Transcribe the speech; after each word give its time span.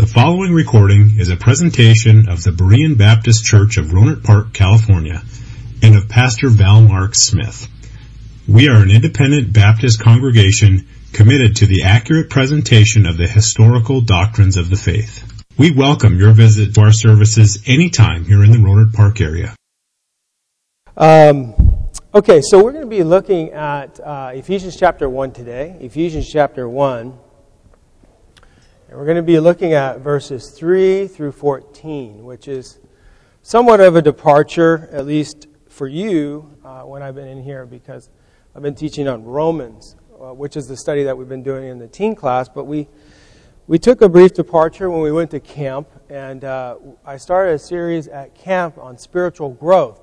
The 0.00 0.06
following 0.06 0.54
recording 0.54 1.16
is 1.18 1.28
a 1.28 1.36
presentation 1.36 2.30
of 2.30 2.42
the 2.42 2.52
Berean 2.52 2.96
Baptist 2.96 3.44
Church 3.44 3.76
of 3.76 3.88
Rohnert 3.88 4.24
Park, 4.24 4.54
California, 4.54 5.22
and 5.82 5.94
of 5.94 6.08
Pastor 6.08 6.48
Val 6.48 6.80
Mark 6.80 7.10
Smith. 7.14 7.68
We 8.48 8.70
are 8.70 8.82
an 8.82 8.90
independent 8.90 9.52
Baptist 9.52 10.00
congregation 10.00 10.88
committed 11.12 11.56
to 11.56 11.66
the 11.66 11.82
accurate 11.82 12.30
presentation 12.30 13.04
of 13.04 13.18
the 13.18 13.28
historical 13.28 14.00
doctrines 14.00 14.56
of 14.56 14.70
the 14.70 14.76
faith. 14.76 15.22
We 15.58 15.70
welcome 15.70 16.18
your 16.18 16.32
visit 16.32 16.74
to 16.76 16.80
our 16.80 16.92
services 16.92 17.62
anytime 17.66 18.24
here 18.24 18.42
in 18.42 18.52
the 18.52 18.56
Rohnert 18.56 18.94
Park 18.94 19.20
area. 19.20 19.54
Um, 20.96 21.52
okay, 22.14 22.40
so 22.40 22.64
we're 22.64 22.72
going 22.72 22.84
to 22.84 22.90
be 22.90 23.02
looking 23.02 23.50
at 23.50 24.00
uh, 24.00 24.30
Ephesians 24.32 24.78
chapter 24.78 25.10
1 25.10 25.32
today. 25.32 25.76
Ephesians 25.78 26.26
chapter 26.32 26.66
1. 26.66 27.18
And 28.90 28.98
we're 28.98 29.04
going 29.04 29.18
to 29.18 29.22
be 29.22 29.38
looking 29.38 29.72
at 29.72 30.00
verses 30.00 30.50
3 30.50 31.06
through 31.06 31.30
14, 31.30 32.24
which 32.24 32.48
is 32.48 32.80
somewhat 33.40 33.78
of 33.78 33.94
a 33.94 34.02
departure, 34.02 34.88
at 34.90 35.06
least 35.06 35.46
for 35.68 35.86
you, 35.86 36.58
uh, 36.64 36.82
when 36.82 37.00
I've 37.00 37.14
been 37.14 37.28
in 37.28 37.40
here, 37.40 37.66
because 37.66 38.10
I've 38.52 38.62
been 38.62 38.74
teaching 38.74 39.06
on 39.06 39.22
Romans, 39.22 39.94
uh, 40.20 40.34
which 40.34 40.56
is 40.56 40.66
the 40.66 40.76
study 40.76 41.04
that 41.04 41.16
we've 41.16 41.28
been 41.28 41.44
doing 41.44 41.68
in 41.68 41.78
the 41.78 41.86
teen 41.86 42.16
class. 42.16 42.48
But 42.48 42.64
we, 42.64 42.88
we 43.68 43.78
took 43.78 44.02
a 44.02 44.08
brief 44.08 44.34
departure 44.34 44.90
when 44.90 45.02
we 45.02 45.12
went 45.12 45.30
to 45.30 45.38
camp, 45.38 45.86
and 46.08 46.44
uh, 46.44 46.74
I 47.06 47.16
started 47.16 47.52
a 47.52 47.58
series 47.60 48.08
at 48.08 48.34
camp 48.34 48.76
on 48.76 48.98
spiritual 48.98 49.50
growth. 49.50 50.00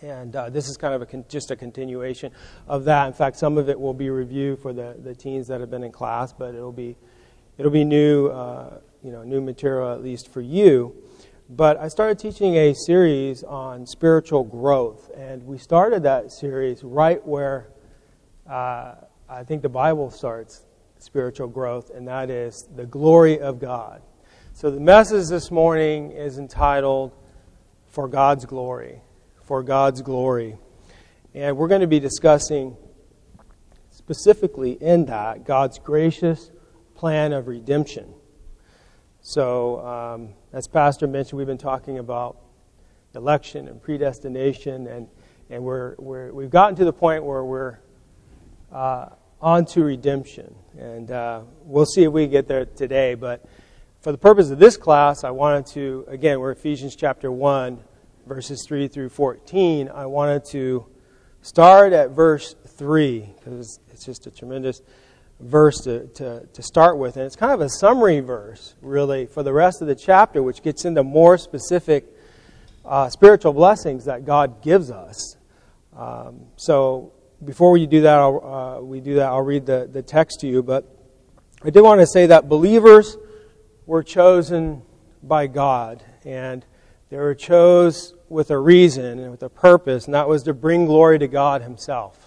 And 0.00 0.34
uh, 0.34 0.48
this 0.48 0.70
is 0.70 0.78
kind 0.78 0.94
of 0.94 1.02
a 1.02 1.06
con- 1.06 1.26
just 1.28 1.50
a 1.50 1.56
continuation 1.56 2.32
of 2.66 2.84
that. 2.84 3.08
In 3.08 3.12
fact, 3.12 3.36
some 3.36 3.58
of 3.58 3.68
it 3.68 3.78
will 3.78 3.92
be 3.92 4.08
review 4.08 4.56
for 4.56 4.72
the, 4.72 4.96
the 5.04 5.14
teens 5.14 5.48
that 5.48 5.60
have 5.60 5.70
been 5.70 5.84
in 5.84 5.92
class, 5.92 6.32
but 6.32 6.54
it'll 6.54 6.72
be 6.72 6.96
it'll 7.60 7.70
be 7.70 7.84
new, 7.84 8.28
uh, 8.28 8.78
you 9.02 9.12
know, 9.12 9.22
new 9.22 9.42
material 9.42 9.92
at 9.92 10.02
least 10.02 10.32
for 10.32 10.40
you. 10.40 10.94
But 11.50 11.76
I 11.76 11.88
started 11.88 12.18
teaching 12.18 12.54
a 12.56 12.72
series 12.72 13.42
on 13.44 13.86
spiritual 13.86 14.44
growth, 14.44 15.10
and 15.14 15.44
we 15.44 15.58
started 15.58 16.04
that 16.04 16.32
series 16.32 16.82
right 16.82 17.22
where 17.26 17.68
uh, 18.48 18.94
I 19.28 19.44
think 19.44 19.60
the 19.60 19.68
Bible 19.68 20.10
starts 20.10 20.64
spiritual 21.00 21.48
growth, 21.48 21.90
and 21.90 22.08
that 22.08 22.30
is 22.30 22.66
the 22.74 22.86
glory 22.86 23.38
of 23.38 23.58
God. 23.60 24.00
So 24.54 24.70
the 24.70 24.80
message 24.80 25.28
this 25.28 25.50
morning 25.50 26.12
is 26.12 26.38
entitled 26.38 27.12
"For 27.88 28.08
God's 28.08 28.46
Glory." 28.46 29.02
For 29.42 29.62
God's 29.64 30.00
glory, 30.00 30.56
and 31.34 31.56
we're 31.56 31.66
going 31.66 31.80
to 31.80 31.88
be 31.88 31.98
discussing 31.98 32.76
specifically 33.90 34.78
in 34.80 35.06
that 35.06 35.44
God's 35.44 35.80
gracious 35.80 36.52
plan 37.00 37.32
of 37.32 37.48
redemption. 37.48 38.12
So, 39.22 39.80
um, 39.80 40.28
as 40.52 40.68
Pastor 40.68 41.06
mentioned, 41.06 41.38
we've 41.38 41.46
been 41.46 41.56
talking 41.56 41.98
about 41.98 42.36
election 43.14 43.68
and 43.68 43.82
predestination, 43.82 44.86
and, 44.86 45.08
and 45.48 45.64
we're, 45.64 45.94
we're, 45.96 46.30
we've 46.30 46.50
gotten 46.50 46.76
to 46.76 46.84
the 46.84 46.92
point 46.92 47.24
where 47.24 47.42
we're 47.42 47.78
uh, 48.70 49.08
on 49.40 49.64
to 49.64 49.82
redemption. 49.82 50.54
And 50.78 51.10
uh, 51.10 51.40
we'll 51.62 51.86
see 51.86 52.04
if 52.04 52.12
we 52.12 52.26
get 52.26 52.46
there 52.46 52.66
today. 52.66 53.14
But 53.14 53.46
for 54.02 54.12
the 54.12 54.18
purpose 54.18 54.50
of 54.50 54.58
this 54.58 54.76
class, 54.76 55.24
I 55.24 55.30
wanted 55.30 55.64
to, 55.72 56.04
again, 56.06 56.38
we're 56.38 56.50
Ephesians 56.50 56.96
chapter 56.96 57.32
1, 57.32 57.78
verses 58.26 58.62
3 58.68 58.88
through 58.88 59.08
14. 59.08 59.88
I 59.88 60.04
wanted 60.04 60.44
to 60.50 60.84
start 61.40 61.94
at 61.94 62.10
verse 62.10 62.54
3, 62.66 63.26
because 63.38 63.80
it's 63.90 64.04
just 64.04 64.26
a 64.26 64.30
tremendous 64.30 64.82
verse 65.40 65.80
to, 65.80 66.06
to, 66.08 66.46
to 66.52 66.62
start 66.62 66.98
with. 66.98 67.16
And 67.16 67.26
it's 67.26 67.36
kind 67.36 67.52
of 67.52 67.60
a 67.60 67.68
summary 67.68 68.20
verse, 68.20 68.74
really, 68.80 69.26
for 69.26 69.42
the 69.42 69.52
rest 69.52 69.80
of 69.80 69.88
the 69.88 69.94
chapter, 69.94 70.42
which 70.42 70.62
gets 70.62 70.84
into 70.84 71.02
more 71.02 71.38
specific 71.38 72.06
uh, 72.84 73.08
spiritual 73.08 73.52
blessings 73.52 74.04
that 74.04 74.24
God 74.24 74.62
gives 74.62 74.90
us. 74.90 75.36
Um, 75.96 76.46
so 76.56 77.12
before 77.44 77.70
we 77.70 77.86
do 77.86 78.02
that, 78.02 78.18
I'll, 78.18 78.78
uh, 78.78 78.80
we 78.82 79.00
do 79.00 79.14
that, 79.14 79.26
I'll 79.26 79.42
read 79.42 79.66
the, 79.66 79.88
the 79.90 80.02
text 80.02 80.40
to 80.40 80.46
you. 80.46 80.62
But 80.62 80.84
I 81.62 81.70
did 81.70 81.82
want 81.82 82.00
to 82.00 82.06
say 82.06 82.26
that 82.26 82.48
believers 82.48 83.16
were 83.86 84.02
chosen 84.02 84.82
by 85.22 85.46
God, 85.46 86.02
and 86.24 86.64
they 87.08 87.16
were 87.16 87.34
chose 87.34 88.14
with 88.28 88.50
a 88.50 88.58
reason 88.58 89.18
and 89.18 89.30
with 89.30 89.42
a 89.42 89.48
purpose, 89.48 90.04
and 90.04 90.14
that 90.14 90.28
was 90.28 90.42
to 90.44 90.54
bring 90.54 90.86
glory 90.86 91.18
to 91.18 91.28
God 91.28 91.62
Himself 91.62 92.19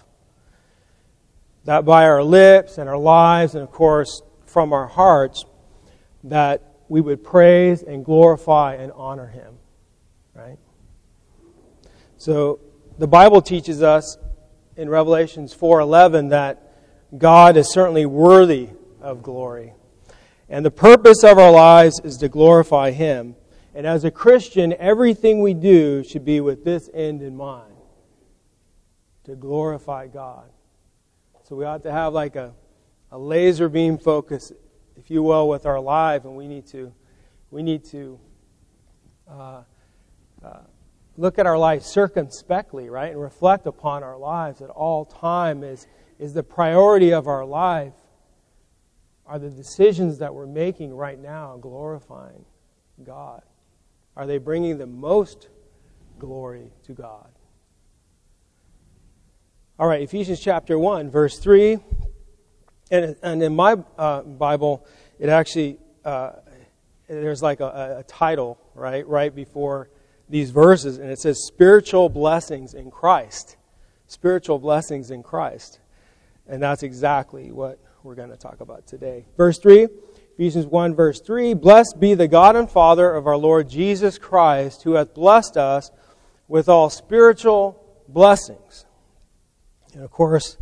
that 1.64 1.84
by 1.84 2.04
our 2.04 2.22
lips 2.22 2.78
and 2.78 2.88
our 2.88 2.98
lives, 2.98 3.54
and 3.54 3.62
of 3.62 3.70
course 3.70 4.22
from 4.46 4.72
our 4.72 4.86
hearts, 4.86 5.44
that 6.24 6.62
we 6.88 7.00
would 7.00 7.24
praise 7.24 7.82
and 7.82 8.04
glorify 8.04 8.74
and 8.74 8.92
honor 8.92 9.26
Him. 9.26 9.54
Right? 10.34 10.58
So 12.16 12.60
the 12.98 13.06
Bible 13.06 13.42
teaches 13.42 13.82
us 13.82 14.16
in 14.76 14.88
Revelations 14.88 15.54
4:11 15.54 16.30
that 16.30 16.72
God 17.16 17.56
is 17.56 17.70
certainly 17.72 18.06
worthy 18.06 18.70
of 19.00 19.22
glory. 19.22 19.74
And 20.48 20.64
the 20.64 20.70
purpose 20.70 21.24
of 21.24 21.38
our 21.38 21.50
lives 21.50 22.00
is 22.04 22.16
to 22.18 22.28
glorify 22.28 22.90
Him. 22.90 23.36
And 23.74 23.86
as 23.86 24.04
a 24.04 24.10
Christian, 24.10 24.74
everything 24.78 25.40
we 25.40 25.54
do 25.54 26.04
should 26.04 26.24
be 26.24 26.40
with 26.40 26.64
this 26.64 26.88
end 26.94 27.22
in 27.22 27.36
mind 27.36 27.74
to 29.24 29.34
glorify 29.34 30.06
God. 30.06 30.44
So 31.44 31.56
we 31.56 31.66
ought 31.66 31.82
to 31.82 31.92
have 31.92 32.14
like 32.14 32.36
a, 32.36 32.54
a 33.12 33.18
laser 33.18 33.68
beam 33.68 33.98
focus, 33.98 34.50
if 34.96 35.10
you 35.10 35.22
will, 35.22 35.46
with 35.46 35.66
our 35.66 35.78
life, 35.78 36.24
and 36.24 36.34
we 36.34 36.48
need 36.48 36.66
to 36.68 36.90
we 37.50 37.62
need 37.62 37.84
to 37.84 38.18
uh, 39.30 39.62
uh, 40.42 40.60
look 41.18 41.38
at 41.38 41.46
our 41.46 41.58
life 41.58 41.82
circumspectly, 41.82 42.88
right, 42.88 43.12
and 43.12 43.20
reflect 43.20 43.66
upon 43.66 44.02
our 44.02 44.16
lives 44.16 44.62
at 44.62 44.70
all 44.70 45.04
time. 45.04 45.62
Is 45.62 45.86
is 46.18 46.32
the 46.32 46.42
priority 46.42 47.12
of 47.12 47.28
our 47.28 47.44
life? 47.44 47.92
Are 49.26 49.38
the 49.38 49.50
decisions 49.50 50.18
that 50.18 50.34
we're 50.34 50.46
making 50.46 50.94
right 50.94 51.18
now 51.18 51.58
glorifying 51.60 52.46
God? 53.04 53.42
Are 54.16 54.26
they 54.26 54.38
bringing 54.38 54.78
the 54.78 54.86
most 54.86 55.48
glory 56.18 56.70
to 56.84 56.92
God? 56.92 57.33
All 59.76 59.88
right, 59.88 60.02
Ephesians 60.02 60.38
chapter 60.38 60.78
1, 60.78 61.10
verse 61.10 61.36
3. 61.40 61.80
And, 62.92 63.16
and 63.24 63.42
in 63.42 63.56
my 63.56 63.76
uh, 63.98 64.22
Bible, 64.22 64.86
it 65.18 65.28
actually, 65.28 65.78
uh, 66.04 66.30
there's 67.08 67.42
like 67.42 67.58
a, 67.58 67.96
a, 67.98 68.04
title, 68.04 68.56
right, 68.76 69.04
right 69.08 69.34
before 69.34 69.90
these 70.28 70.52
verses, 70.52 70.98
and 70.98 71.10
it 71.10 71.18
says 71.18 71.44
spiritual 71.44 72.08
blessings 72.08 72.74
in 72.74 72.88
Christ. 72.92 73.56
Spiritual 74.06 74.60
blessings 74.60 75.10
in 75.10 75.24
Christ. 75.24 75.80
And 76.46 76.62
that's 76.62 76.84
exactly 76.84 77.50
what 77.50 77.80
we're 78.04 78.14
going 78.14 78.30
to 78.30 78.36
talk 78.36 78.60
about 78.60 78.86
today. 78.86 79.26
Verse 79.36 79.58
3, 79.58 79.88
Ephesians 80.34 80.66
1, 80.66 80.94
verse 80.94 81.20
3 81.20 81.52
Blessed 81.54 81.98
be 81.98 82.14
the 82.14 82.28
God 82.28 82.54
and 82.54 82.70
Father 82.70 83.12
of 83.12 83.26
our 83.26 83.36
Lord 83.36 83.68
Jesus 83.68 84.18
Christ, 84.18 84.84
who 84.84 84.92
hath 84.92 85.14
blessed 85.14 85.56
us 85.56 85.90
with 86.46 86.68
all 86.68 86.90
spiritual 86.90 87.84
blessings 88.06 88.86
and 89.94 90.04
of 90.04 90.10
course, 90.10 90.56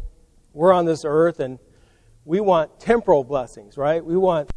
we're 0.53 0.73
on 0.73 0.85
this 0.85 1.05
earth 1.05 1.41
and 1.41 1.59
we 2.25 2.41
want 2.41 2.79
temporal 2.79 3.25
blessings, 3.25 3.77
right? 3.77 4.05
We 4.05 4.17
want 4.17 4.51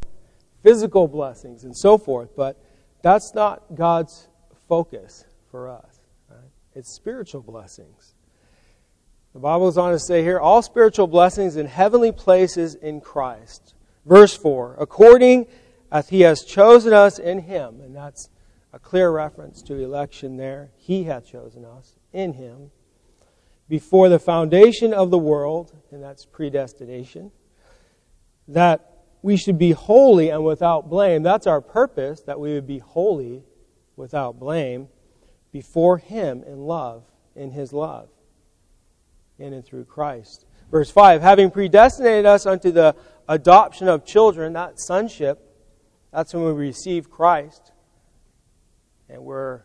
physical 0.61 1.07
blessings 1.07 1.63
and 1.63 1.75
so 1.75 1.97
forth, 1.97 2.35
but 2.35 2.61
that's 3.01 3.33
not 3.33 3.75
God's 3.75 4.27
focus 4.67 5.25
for 5.49 5.69
us. 5.69 5.99
Right? 6.29 6.39
It's 6.73 6.93
spiritual 6.93 7.41
blessings. 7.41 8.15
The 9.33 9.39
Bible 9.39 9.67
goes 9.67 9.77
on 9.77 9.91
to 9.91 9.99
say 9.99 10.23
here, 10.23 10.39
all 10.39 10.61
spiritual 10.61 11.07
blessings 11.07 11.55
in 11.55 11.65
heavenly 11.65 12.11
places 12.11 12.75
in 12.75 13.01
Christ. 13.01 13.73
Verse 14.05 14.35
4, 14.35 14.77
according 14.79 15.47
as 15.91 16.09
he 16.09 16.21
has 16.21 16.43
chosen 16.43 16.93
us 16.93 17.19
in 17.19 17.39
him, 17.39 17.81
and 17.81 17.95
that's 17.95 18.29
a 18.71 18.79
clear 18.79 19.11
reference 19.11 19.61
to 19.63 19.75
election 19.75 20.37
there. 20.37 20.71
He 20.77 21.03
hath 21.03 21.25
chosen 21.25 21.65
us 21.65 21.95
in 22.13 22.33
him 22.33 22.71
before 23.67 24.09
the 24.09 24.19
foundation 24.19 24.93
of 24.93 25.09
the 25.11 25.17
world, 25.17 25.73
and 25.91 26.03
that's 26.03 26.25
predestination, 26.25 27.31
that 28.47 28.91
we 29.21 29.37
should 29.37 29.57
be 29.57 29.71
holy 29.71 30.29
and 30.29 30.45
without 30.45 30.89
blame. 30.89 31.23
That's 31.23 31.47
our 31.47 31.61
purpose, 31.61 32.21
that 32.21 32.39
we 32.39 32.53
would 32.53 32.67
be 32.67 32.79
holy 32.79 33.43
without 33.95 34.39
blame 34.39 34.87
before 35.51 35.97
Him 35.97 36.43
in 36.43 36.59
love, 36.59 37.03
in 37.35 37.51
His 37.51 37.73
love, 37.73 38.09
in 39.39 39.53
and 39.53 39.65
through 39.65 39.85
Christ. 39.85 40.45
Verse 40.69 40.91
5 40.91 41.21
Having 41.21 41.51
predestinated 41.51 42.25
us 42.25 42.45
unto 42.45 42.71
the 42.71 42.95
adoption 43.27 43.87
of 43.87 44.05
children, 44.05 44.53
that 44.53 44.79
sonship, 44.79 45.41
that's 46.11 46.33
when 46.33 46.43
we 46.43 46.51
receive 46.51 47.09
Christ, 47.09 47.71
and 49.09 49.23
we're 49.23 49.63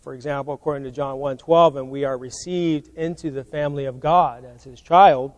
for 0.00 0.14
example, 0.14 0.54
according 0.54 0.84
to 0.84 0.90
John 0.90 1.18
1:12, 1.18 1.76
and 1.76 1.90
we 1.90 2.04
are 2.04 2.16
received 2.16 2.88
into 2.96 3.30
the 3.30 3.44
family 3.44 3.84
of 3.84 4.00
God 4.00 4.44
as 4.44 4.64
his 4.64 4.80
child. 4.80 5.32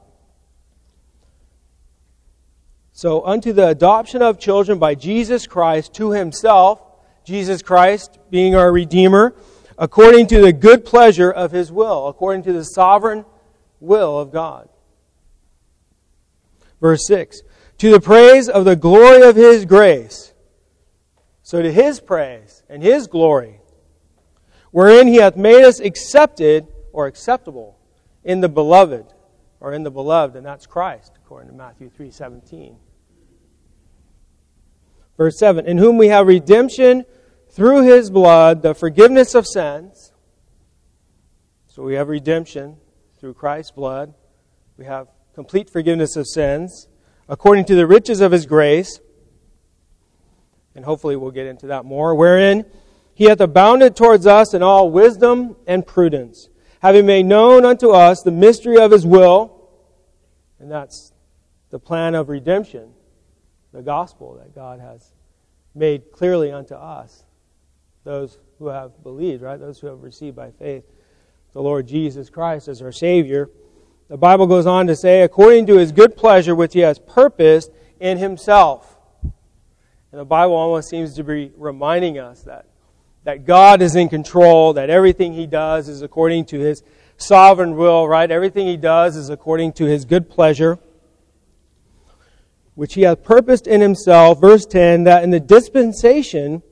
So, 2.93 3.25
unto 3.25 3.52
the 3.52 3.69
adoption 3.69 4.23
of 4.23 4.38
children 4.38 4.79
by 4.79 4.94
Jesus 4.94 5.46
Christ 5.46 5.94
to 5.94 6.11
himself, 6.11 6.81
Jesus 7.25 7.62
Christ 7.62 8.19
being 8.31 8.55
our 8.55 8.73
Redeemer, 8.73 9.35
according 9.76 10.26
to 10.29 10.41
the 10.41 10.52
good 10.52 10.84
pleasure 10.84 11.31
of 11.31 11.52
his 11.52 11.70
will, 11.70 12.08
according 12.08 12.43
to 12.44 12.52
the 12.52 12.64
sovereign 12.64 13.25
will 13.81 14.19
of 14.19 14.32
God. 14.32 14.69
Verse 16.81 17.06
6 17.06 17.43
To 17.79 17.91
the 17.91 18.00
praise 18.00 18.49
of 18.49 18.64
the 18.64 18.76
glory 18.76 19.23
of 19.23 19.37
his 19.37 19.64
grace. 19.64 20.32
So, 21.43 21.62
to 21.62 21.73
his 21.73 22.00
praise 22.00 22.62
and 22.69 22.82
his 22.82 23.06
glory, 23.06 23.61
wherein 24.70 25.06
he 25.06 25.17
hath 25.17 25.37
made 25.37 25.65
us 25.65 25.81
accepted 25.81 26.67
or 26.93 27.06
acceptable 27.06 27.79
in 28.25 28.41
the 28.41 28.49
beloved, 28.49 29.06
or 29.61 29.73
in 29.73 29.82
the 29.82 29.91
beloved, 29.91 30.37
and 30.37 30.44
that's 30.44 30.67
Christ, 30.67 31.12
according 31.17 31.50
to 31.50 31.55
Matthew 31.55 31.91
3 31.91 32.11
17. 32.11 32.76
Verse 35.17 35.38
7 35.38 35.67
In 35.67 35.79
whom 35.79 35.99
we 35.99 36.09
have 36.09 36.26
redemption 36.26 37.05
through 37.50 37.82
his 37.82 38.11
blood, 38.11 38.62
the 38.62 38.75
forgiveness 38.75 39.35
of 39.35 39.47
sins. 39.47 40.12
So 41.67 41.82
we 41.82 41.94
have 41.94 42.09
redemption 42.09 42.76
through 43.19 43.35
Christ's 43.35 43.73
blood. 43.73 44.15
We 44.76 44.85
have 44.85 45.09
complete 45.35 45.70
forgiveness 45.70 46.17
of 46.17 46.26
sins 46.26 46.88
according 47.29 47.65
to 47.67 47.75
the 47.75 47.87
riches 47.87 48.20
of 48.20 48.32
his 48.32 48.47
grace. 48.47 49.00
And 50.75 50.85
hopefully 50.85 51.17
we'll 51.17 51.32
get 51.32 51.47
into 51.47 51.69
that 51.69 51.85
more. 51.85 52.15
Wherein 52.15 52.65
he 53.19 53.25
hath 53.25 53.41
abounded 53.41 53.97
towards 53.97 54.29
us 54.29 54.55
in 54.55 54.62
all 54.62 54.93
wisdom 54.93 55.56
and 55.67 55.85
prudence, 55.85 56.50
having 56.81 57.05
made 57.05 57.26
known 57.26 57.65
unto 57.65 57.91
us 57.91 58.23
the 58.23 58.31
mystery 58.31 58.79
of 58.79 58.93
his 58.93 59.05
will. 59.05 59.69
And 60.61 60.70
that's 60.70 61.12
the 61.70 61.81
plan 61.81 62.15
of 62.15 62.29
redemption 62.29 62.93
the 63.73 63.82
gospel 63.82 64.35
that 64.35 64.55
God 64.55 64.79
has 64.79 65.15
made 65.75 66.12
clearly 66.12 66.53
unto 66.53 66.76
us, 66.76 67.25
those 68.05 68.38
who 68.61 68.69
have 68.69 69.03
believed, 69.03 69.43
right? 69.43 69.59
Those 69.59 69.81
who 69.81 69.88
have 69.88 70.05
received 70.05 70.37
by 70.37 70.53
faith 70.53 70.85
the 71.55 71.61
Lord 71.61 71.88
Jesus 71.88 72.31
Christ 72.31 72.69
as 72.69 72.81
our 72.81 72.93
Savior. 72.93 73.50
The 74.09 74.17
Bible 74.17 74.47
goes 74.47 74.65
on 74.65 74.87
to 74.87 74.94
say, 74.94 75.23
according 75.23 75.67
to 75.67 75.76
his 75.76 75.91
good 75.91 76.17
pleasure 76.17 76.55
which 76.55 76.73
he 76.73 76.81
has 76.81 77.00
purposed 77.00 77.73
in 77.99 78.19
himself. 78.19 78.97
And 79.25 80.20
the 80.20 80.25
Bible 80.25 80.55
almost 80.55 80.88
seems 80.88 81.15
to 81.17 81.25
be 81.25 81.50
reminding 81.56 82.20
us 82.20 82.44
that, 82.44 82.67
that 83.25 83.44
God 83.44 83.82
is 83.82 83.97
in 83.97 84.09
control, 84.09 84.73
that 84.75 84.91
everything 84.91 85.32
he 85.32 85.47
does 85.47 85.88
is 85.88 86.03
according 86.03 86.47
to 86.47 86.59
his 86.59 86.82
sovereign 87.17 87.76
will, 87.76 88.09
right? 88.09 88.31
Everything 88.31 88.67
he 88.67 88.76
does 88.76 89.17
is 89.17 89.29
according 89.29 89.73
to 89.75 89.85
his 89.85 90.05
good 90.05 90.31
pleasure 90.31 90.79
which 92.79 92.94
he 92.94 93.03
hath 93.03 93.25
purposed 93.25 93.67
in 93.67 93.81
himself, 93.81 94.41
verse 94.41 94.65
10, 94.65 95.03
that 95.03 95.25
in 95.25 95.31
the 95.31 95.41
dispensation 95.41 96.62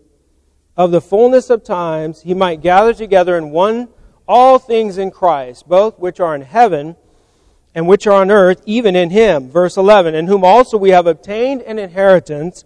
of 0.77 0.93
the 0.93 1.01
fullness 1.01 1.51
of 1.51 1.65
times 1.65 2.23
he 2.23 2.33
might 2.33 2.63
gather 2.63 2.95
together 2.95 3.37
in 3.37 3.51
one 3.51 3.89
all 4.29 4.57
things 4.61 4.99
in 4.99 5.11
Christ, 5.11 5.69
both 5.69 5.99
which 5.99 6.21
are 6.21 6.33
in 6.37 6.43
heaven 6.43 6.95
and 7.75 7.89
which 7.89 8.07
are 8.07 8.21
on 8.21 8.31
earth, 8.31 8.63
even 8.67 8.95
in 8.95 9.11
him. 9.11 9.51
Verse 9.51 9.77
11, 9.77 10.15
in 10.15 10.29
whom 10.29 10.45
also 10.45 10.79
we 10.79 10.91
have 10.91 11.09
obtained 11.09 11.63
an 11.63 11.77
inheritance, 11.77 12.65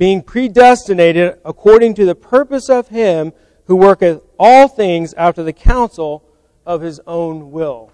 being 0.00 0.22
predestinated 0.22 1.38
according 1.44 1.92
to 1.92 2.06
the 2.06 2.14
purpose 2.14 2.70
of 2.70 2.88
him 2.88 3.34
who 3.66 3.76
worketh 3.76 4.22
all 4.38 4.66
things 4.66 5.12
after 5.12 5.42
the 5.42 5.52
counsel 5.52 6.24
of 6.64 6.80
his 6.80 6.98
own 7.06 7.50
will. 7.50 7.92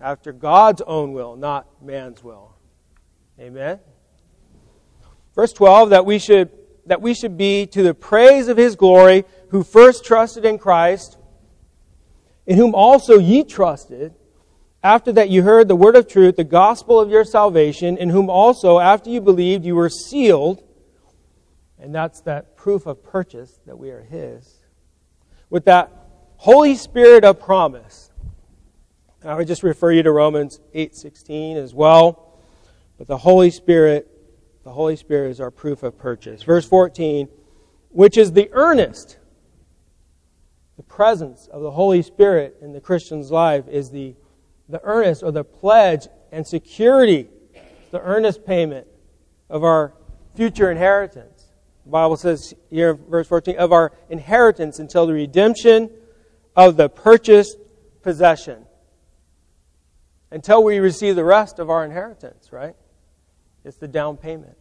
After 0.00 0.32
God's 0.32 0.80
own 0.82 1.12
will, 1.12 1.34
not 1.34 1.66
man's 1.82 2.22
will. 2.22 2.54
Amen. 3.40 3.80
Verse 5.34 5.52
12 5.52 5.90
that 5.90 6.06
we 6.06 6.20
should 6.20 6.50
that 6.86 7.02
we 7.02 7.14
should 7.14 7.36
be 7.36 7.66
to 7.66 7.82
the 7.82 7.92
praise 7.92 8.46
of 8.46 8.56
his 8.56 8.76
glory 8.76 9.24
who 9.48 9.64
first 9.64 10.04
trusted 10.04 10.44
in 10.44 10.56
Christ 10.56 11.18
in 12.46 12.56
whom 12.56 12.76
also 12.76 13.18
ye 13.18 13.42
trusted 13.42 14.14
after 14.82 15.12
that 15.12 15.30
you 15.30 15.42
heard 15.42 15.68
the 15.68 15.76
word 15.76 15.96
of 15.96 16.08
truth 16.08 16.36
the 16.36 16.44
gospel 16.44 16.98
of 16.98 17.10
your 17.10 17.24
salvation 17.24 17.96
in 17.96 18.08
whom 18.08 18.30
also 18.30 18.78
after 18.78 19.10
you 19.10 19.20
believed 19.20 19.64
you 19.64 19.76
were 19.76 19.90
sealed. 19.90 20.62
And 21.78 21.94
that's 21.94 22.20
that 22.22 22.56
proof 22.56 22.86
of 22.86 23.02
purchase 23.02 23.58
that 23.66 23.78
we 23.78 23.90
are 23.90 24.02
his. 24.02 24.58
With 25.48 25.64
that 25.64 25.90
holy 26.36 26.74
spirit 26.74 27.24
of 27.24 27.40
promise. 27.40 28.10
I 29.22 29.34
would 29.34 29.46
just 29.46 29.62
refer 29.62 29.92
you 29.92 30.02
to 30.02 30.12
Romans 30.12 30.60
8:16 30.72 31.56
as 31.56 31.74
well. 31.74 32.38
But 32.96 33.06
the 33.06 33.18
Holy 33.18 33.50
Spirit, 33.50 34.08
the 34.62 34.72
Holy 34.72 34.96
Spirit 34.96 35.30
is 35.30 35.40
our 35.40 35.50
proof 35.50 35.82
of 35.82 35.98
purchase. 35.98 36.42
Verse 36.42 36.66
14, 36.66 37.28
which 37.90 38.16
is 38.16 38.32
the 38.32 38.50
earnest, 38.52 39.18
the 40.76 40.82
presence 40.82 41.46
of 41.48 41.62
the 41.62 41.70
Holy 41.70 42.02
Spirit 42.02 42.56
in 42.60 42.72
the 42.72 42.80
Christian's 42.80 43.30
life 43.30 43.68
is 43.68 43.90
the, 43.90 44.16
the 44.70 44.80
earnest 44.84 45.22
or 45.22 45.32
the 45.32 45.44
pledge 45.44 46.08
and 46.32 46.46
security, 46.46 47.28
the 47.90 48.00
earnest 48.00 48.44
payment 48.46 48.86
of 49.48 49.64
our 49.64 49.94
future 50.34 50.70
inheritance. 50.70 51.46
The 51.84 51.90
Bible 51.90 52.16
says 52.16 52.54
here, 52.68 52.94
verse 52.94 53.26
14, 53.26 53.56
of 53.56 53.72
our 53.72 53.92
inheritance 54.08 54.78
until 54.78 55.06
the 55.06 55.12
redemption 55.12 55.90
of 56.54 56.76
the 56.76 56.88
purchased 56.88 57.56
possession. 58.02 58.66
Until 60.30 60.62
we 60.62 60.78
receive 60.78 61.16
the 61.16 61.24
rest 61.24 61.58
of 61.58 61.70
our 61.70 61.84
inheritance, 61.84 62.52
right? 62.52 62.76
It's 63.64 63.76
the 63.76 63.88
down 63.88 64.16
payment. 64.16 64.56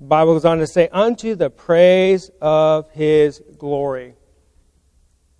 The 0.00 0.06
Bible 0.06 0.34
goes 0.34 0.44
on 0.44 0.58
to 0.58 0.66
say, 0.66 0.88
unto 0.92 1.34
the 1.34 1.50
praise 1.50 2.30
of 2.40 2.90
his 2.90 3.42
glory. 3.56 4.14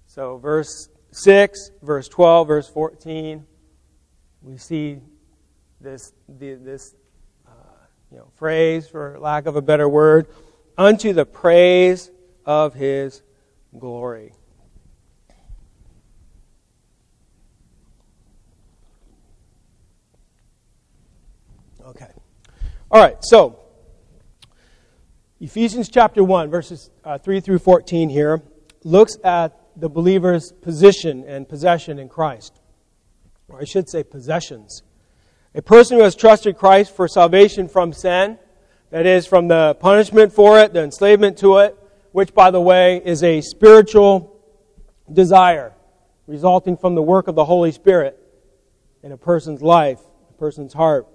So, 0.06 0.38
verse 0.38 0.88
6, 1.18 1.72
verse 1.82 2.08
12, 2.08 2.46
verse 2.46 2.68
14, 2.68 3.44
we 4.42 4.56
see 4.56 5.00
this, 5.80 6.12
this 6.28 6.94
uh, 7.46 7.50
you 8.12 8.18
know, 8.18 8.28
phrase, 8.36 8.86
for 8.86 9.18
lack 9.18 9.46
of 9.46 9.56
a 9.56 9.62
better 9.62 9.88
word, 9.88 10.28
unto 10.76 11.12
the 11.12 11.26
praise 11.26 12.12
of 12.46 12.74
his 12.74 13.22
glory. 13.76 14.32
Okay. 21.84 22.10
All 22.92 23.02
right, 23.02 23.16
so 23.22 23.58
Ephesians 25.40 25.88
chapter 25.88 26.22
1, 26.22 26.48
verses 26.48 26.90
uh, 27.04 27.18
3 27.18 27.40
through 27.40 27.58
14 27.58 28.08
here, 28.08 28.40
looks 28.84 29.16
at 29.24 29.57
the 29.78 29.88
believer's 29.88 30.52
position 30.52 31.24
and 31.24 31.48
possession 31.48 31.98
in 31.98 32.08
Christ. 32.08 32.60
Or 33.48 33.60
I 33.60 33.64
should 33.64 33.88
say 33.88 34.02
possessions. 34.02 34.82
A 35.54 35.62
person 35.62 35.96
who 35.96 36.04
has 36.04 36.14
trusted 36.14 36.56
Christ 36.56 36.94
for 36.94 37.08
salvation 37.08 37.68
from 37.68 37.92
sin, 37.92 38.38
that 38.90 39.06
is, 39.06 39.26
from 39.26 39.48
the 39.48 39.76
punishment 39.80 40.32
for 40.32 40.58
it, 40.60 40.72
the 40.72 40.82
enslavement 40.82 41.38
to 41.38 41.58
it, 41.58 41.76
which, 42.12 42.34
by 42.34 42.50
the 42.50 42.60
way, 42.60 43.00
is 43.04 43.22
a 43.22 43.40
spiritual 43.40 44.42
desire 45.12 45.74
resulting 46.26 46.76
from 46.76 46.94
the 46.94 47.02
work 47.02 47.28
of 47.28 47.34
the 47.34 47.44
Holy 47.44 47.72
Spirit 47.72 48.18
in 49.02 49.12
a 49.12 49.16
person's 49.16 49.62
life, 49.62 50.00
a 50.30 50.32
person's 50.34 50.72
heart 50.72 51.06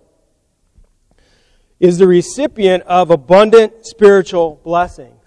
is 1.83 1.97
the 1.97 2.07
recipient 2.07 2.81
of 2.83 3.11
abundant 3.11 3.85
spiritual 3.85 4.61
blessings. 4.63 5.22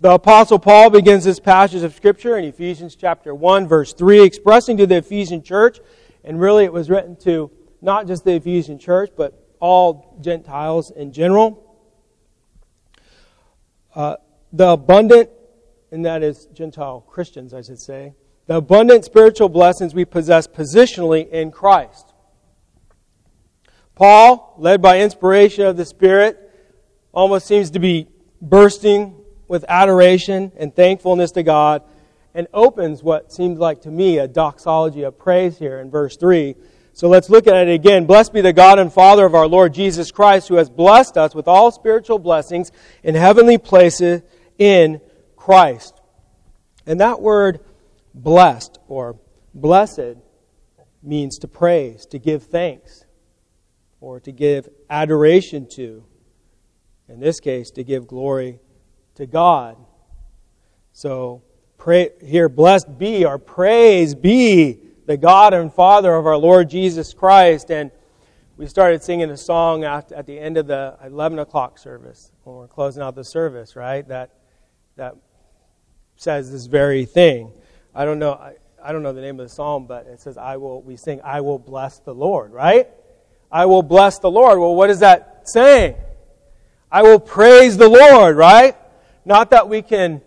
The 0.00 0.12
apostle 0.12 0.60
Paul 0.60 0.90
begins 0.90 1.24
this 1.24 1.40
passage 1.40 1.82
of 1.82 1.92
scripture 1.92 2.38
in 2.38 2.44
Ephesians 2.44 2.94
chapter 2.94 3.34
1 3.34 3.66
verse 3.66 3.92
3 3.92 4.22
expressing 4.22 4.76
to 4.76 4.86
the 4.86 4.98
Ephesian 4.98 5.42
church, 5.42 5.80
and 6.22 6.38
really 6.38 6.64
it 6.64 6.72
was 6.72 6.88
written 6.88 7.16
to 7.24 7.50
not 7.82 8.06
just 8.06 8.24
the 8.24 8.34
Ephesian 8.34 8.78
church, 8.78 9.10
but 9.16 9.44
all 9.58 10.16
Gentiles 10.20 10.92
in 10.92 11.12
general. 11.12 11.76
Uh, 13.92 14.18
the 14.52 14.68
abundant, 14.68 15.30
and 15.90 16.06
that 16.06 16.22
is 16.22 16.46
Gentile 16.52 17.00
Christians, 17.00 17.52
I 17.52 17.62
should 17.62 17.80
say, 17.80 18.14
the 18.46 18.58
abundant 18.58 19.04
spiritual 19.04 19.48
blessings 19.48 19.96
we 19.96 20.04
possess 20.04 20.46
positionally 20.46 21.28
in 21.28 21.50
Christ. 21.50 22.14
Paul, 23.96 24.54
led 24.58 24.80
by 24.80 25.00
inspiration 25.00 25.66
of 25.66 25.76
the 25.76 25.84
Spirit, 25.84 26.38
almost 27.10 27.48
seems 27.48 27.72
to 27.72 27.80
be 27.80 28.06
bursting 28.40 29.17
with 29.48 29.64
adoration 29.68 30.52
and 30.56 30.74
thankfulness 30.74 31.32
to 31.32 31.42
God 31.42 31.82
and 32.34 32.46
opens 32.54 33.02
what 33.02 33.32
seems 33.32 33.58
like 33.58 33.82
to 33.82 33.90
me 33.90 34.18
a 34.18 34.28
doxology 34.28 35.02
of 35.02 35.18
praise 35.18 35.58
here 35.58 35.80
in 35.80 35.90
verse 35.90 36.16
3. 36.16 36.54
So 36.92 37.08
let's 37.08 37.30
look 37.30 37.46
at 37.46 37.56
it 37.56 37.72
again. 37.72 38.06
Blessed 38.06 38.32
be 38.32 38.40
the 38.40 38.52
God 38.52 38.78
and 38.78 38.92
Father 38.92 39.24
of 39.24 39.34
our 39.34 39.46
Lord 39.46 39.72
Jesus 39.72 40.10
Christ, 40.10 40.48
who 40.48 40.56
has 40.56 40.68
blessed 40.68 41.16
us 41.16 41.34
with 41.34 41.48
all 41.48 41.70
spiritual 41.70 42.18
blessings 42.18 42.70
in 43.02 43.14
heavenly 43.14 43.58
places 43.58 44.22
in 44.58 45.00
Christ. 45.36 46.00
And 46.86 47.00
that 47.00 47.20
word 47.20 47.60
blessed 48.14 48.78
or 48.88 49.18
blessed 49.54 50.16
means 51.02 51.38
to 51.38 51.48
praise, 51.48 52.04
to 52.06 52.18
give 52.18 52.44
thanks. 52.44 53.04
or 54.00 54.20
to 54.20 54.32
give 54.32 54.68
adoration 54.88 55.66
to. 55.66 56.04
In 57.08 57.20
this 57.20 57.40
case, 57.40 57.70
to 57.72 57.84
give 57.84 58.06
glory 58.06 58.60
to 59.18 59.26
God. 59.26 59.76
So, 60.92 61.42
pray, 61.76 62.10
here, 62.24 62.48
blessed 62.48 62.98
be 62.98 63.24
or 63.24 63.36
praise 63.36 64.14
be 64.14 64.78
the 65.06 65.16
God 65.16 65.54
and 65.54 65.74
Father 65.74 66.14
of 66.14 66.24
our 66.24 66.36
Lord 66.36 66.70
Jesus 66.70 67.12
Christ. 67.14 67.72
And 67.72 67.90
we 68.56 68.68
started 68.68 69.02
singing 69.02 69.28
a 69.30 69.36
song 69.36 69.82
at, 69.82 70.12
at 70.12 70.26
the 70.26 70.38
end 70.38 70.56
of 70.56 70.68
the 70.68 70.96
11 71.04 71.40
o'clock 71.40 71.78
service 71.78 72.30
when 72.44 72.56
we're 72.56 72.68
closing 72.68 73.02
out 73.02 73.16
the 73.16 73.24
service, 73.24 73.74
right? 73.74 74.06
That, 74.06 74.30
that 74.94 75.16
says 76.14 76.52
this 76.52 76.66
very 76.66 77.04
thing. 77.04 77.50
I 77.92 78.04
don't 78.04 78.20
know. 78.20 78.34
I, 78.34 78.54
I 78.80 78.92
don't 78.92 79.02
know 79.02 79.12
the 79.12 79.20
name 79.20 79.40
of 79.40 79.48
the 79.48 79.52
psalm, 79.52 79.88
but 79.88 80.06
it 80.06 80.20
says, 80.20 80.38
I 80.38 80.58
will, 80.58 80.80
we 80.80 80.96
sing, 80.96 81.20
I 81.24 81.40
will 81.40 81.58
bless 81.58 81.98
the 81.98 82.14
Lord, 82.14 82.52
right? 82.52 82.88
I 83.50 83.66
will 83.66 83.82
bless 83.82 84.20
the 84.20 84.30
Lord. 84.30 84.60
Well, 84.60 84.76
what 84.76 84.90
is 84.90 85.00
that 85.00 85.42
saying? 85.48 85.96
I 86.88 87.02
will 87.02 87.18
praise 87.18 87.76
the 87.76 87.88
Lord, 87.88 88.36
right? 88.36 88.76
Not 89.28 89.50
that 89.50 89.68
we 89.68 89.82
can 89.82 90.22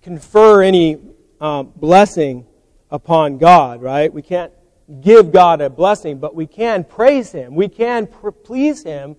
confer 0.00 0.62
any 0.62 0.98
um, 1.38 1.70
blessing 1.76 2.46
upon 2.90 3.36
God, 3.36 3.82
right? 3.82 4.10
We 4.10 4.22
can't 4.22 4.54
give 5.02 5.32
God 5.32 5.60
a 5.60 5.68
blessing, 5.68 6.16
but 6.18 6.34
we 6.34 6.46
can 6.46 6.84
praise 6.84 7.30
Him. 7.30 7.54
We 7.54 7.68
can 7.68 8.06
pr- 8.06 8.30
please 8.30 8.84
Him 8.84 9.16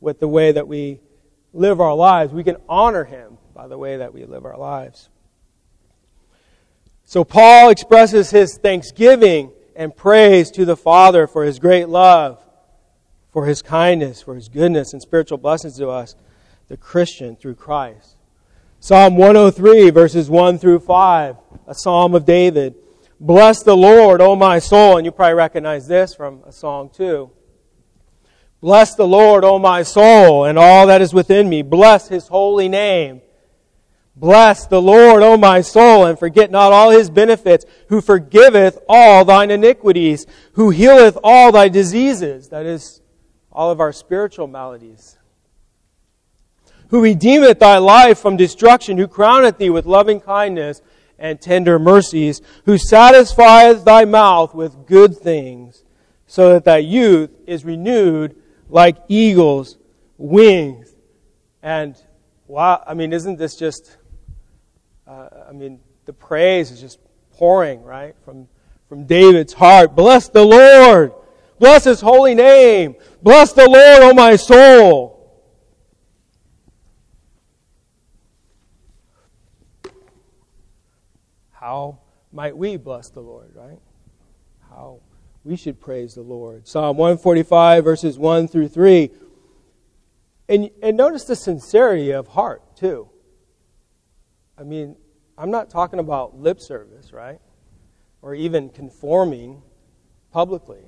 with 0.00 0.18
the 0.18 0.26
way 0.26 0.50
that 0.50 0.66
we 0.66 0.98
live 1.52 1.80
our 1.80 1.94
lives. 1.94 2.32
We 2.32 2.42
can 2.42 2.56
honor 2.68 3.04
Him 3.04 3.38
by 3.54 3.68
the 3.68 3.78
way 3.78 3.98
that 3.98 4.12
we 4.12 4.24
live 4.24 4.44
our 4.44 4.58
lives. 4.58 5.10
So 7.04 7.22
Paul 7.22 7.70
expresses 7.70 8.30
his 8.30 8.58
thanksgiving 8.58 9.52
and 9.76 9.94
praise 9.94 10.50
to 10.52 10.64
the 10.64 10.76
Father 10.76 11.28
for 11.28 11.44
his 11.44 11.60
great 11.60 11.88
love, 11.88 12.44
for 13.32 13.46
his 13.46 13.62
kindness, 13.62 14.22
for 14.22 14.34
his 14.34 14.48
goodness 14.48 14.92
and 14.92 15.00
spiritual 15.00 15.38
blessings 15.38 15.76
to 15.78 15.88
us, 15.88 16.16
the 16.66 16.76
Christian, 16.76 17.36
through 17.36 17.54
Christ. 17.54 18.16
Psalm 18.82 19.18
103, 19.18 19.90
verses 19.90 20.30
1 20.30 20.58
through 20.58 20.80
5, 20.80 21.36
a 21.66 21.74
psalm 21.74 22.14
of 22.14 22.24
David. 22.24 22.74
Bless 23.20 23.62
the 23.62 23.76
Lord, 23.76 24.22
O 24.22 24.34
my 24.34 24.58
soul. 24.58 24.96
And 24.96 25.04
you 25.04 25.12
probably 25.12 25.34
recognize 25.34 25.86
this 25.86 26.14
from 26.14 26.42
a 26.46 26.50
song 26.50 26.88
too. 26.88 27.30
Bless 28.62 28.94
the 28.94 29.06
Lord, 29.06 29.44
O 29.44 29.58
my 29.58 29.82
soul, 29.82 30.46
and 30.46 30.58
all 30.58 30.86
that 30.86 31.02
is 31.02 31.12
within 31.12 31.50
me. 31.50 31.60
Bless 31.60 32.08
his 32.08 32.28
holy 32.28 32.70
name. 32.70 33.20
Bless 34.16 34.66
the 34.66 34.80
Lord, 34.80 35.22
O 35.22 35.36
my 35.36 35.60
soul, 35.60 36.06
and 36.06 36.18
forget 36.18 36.50
not 36.50 36.72
all 36.72 36.88
his 36.88 37.10
benefits, 37.10 37.66
who 37.88 38.00
forgiveth 38.00 38.78
all 38.88 39.26
thine 39.26 39.50
iniquities, 39.50 40.24
who 40.54 40.70
healeth 40.70 41.18
all 41.22 41.52
thy 41.52 41.68
diseases, 41.68 42.48
that 42.48 42.64
is, 42.64 43.02
all 43.52 43.70
of 43.70 43.78
our 43.78 43.92
spiritual 43.92 44.46
maladies, 44.46 45.18
who 46.90 47.02
redeemeth 47.02 47.58
thy 47.58 47.78
life 47.78 48.18
from 48.18 48.36
destruction, 48.36 48.98
who 48.98 49.08
crowneth 49.08 49.58
thee 49.58 49.70
with 49.70 49.86
loving 49.86 50.20
kindness 50.20 50.82
and 51.18 51.40
tender 51.40 51.78
mercies, 51.78 52.42
who 52.64 52.76
satisfieth 52.76 53.84
thy 53.84 54.04
mouth 54.04 54.54
with 54.54 54.86
good 54.86 55.16
things, 55.16 55.84
so 56.26 56.52
that 56.52 56.64
thy 56.64 56.78
youth 56.78 57.30
is 57.46 57.64
renewed 57.64 58.36
like 58.68 58.96
eagle's 59.08 59.78
wings. 60.18 60.94
And 61.62 61.96
wow, 62.46 62.82
I 62.86 62.94
mean, 62.94 63.12
isn't 63.12 63.38
this 63.38 63.56
just, 63.56 63.96
uh, 65.06 65.28
I 65.48 65.52
mean, 65.52 65.80
the 66.06 66.12
praise 66.12 66.70
is 66.70 66.80
just 66.80 66.98
pouring, 67.32 67.82
right, 67.82 68.16
from, 68.24 68.48
from 68.88 69.04
David's 69.04 69.52
heart. 69.52 69.94
Bless 69.94 70.28
the 70.28 70.44
Lord. 70.44 71.12
Bless 71.58 71.84
his 71.84 72.00
holy 72.00 72.34
name. 72.34 72.96
Bless 73.22 73.52
the 73.52 73.68
Lord, 73.68 74.02
O 74.02 74.14
my 74.14 74.36
soul. 74.36 75.19
How 81.70 82.00
might 82.32 82.56
we 82.56 82.76
bless 82.76 83.10
the 83.10 83.20
Lord, 83.20 83.52
right? 83.54 83.78
How 84.70 84.98
we 85.44 85.54
should 85.54 85.80
praise 85.80 86.14
the 86.16 86.22
Lord. 86.22 86.66
Psalm 86.66 86.96
145, 86.96 87.84
verses 87.84 88.18
1 88.18 88.48
through 88.48 88.66
3. 88.66 89.08
And, 90.48 90.70
and 90.82 90.96
notice 90.96 91.24
the 91.24 91.36
sincerity 91.36 92.10
of 92.10 92.26
heart, 92.26 92.76
too. 92.76 93.08
I 94.58 94.64
mean, 94.64 94.96
I'm 95.38 95.52
not 95.52 95.70
talking 95.70 96.00
about 96.00 96.36
lip 96.36 96.60
service, 96.60 97.12
right? 97.12 97.38
Or 98.20 98.34
even 98.34 98.70
conforming 98.70 99.62
publicly. 100.32 100.82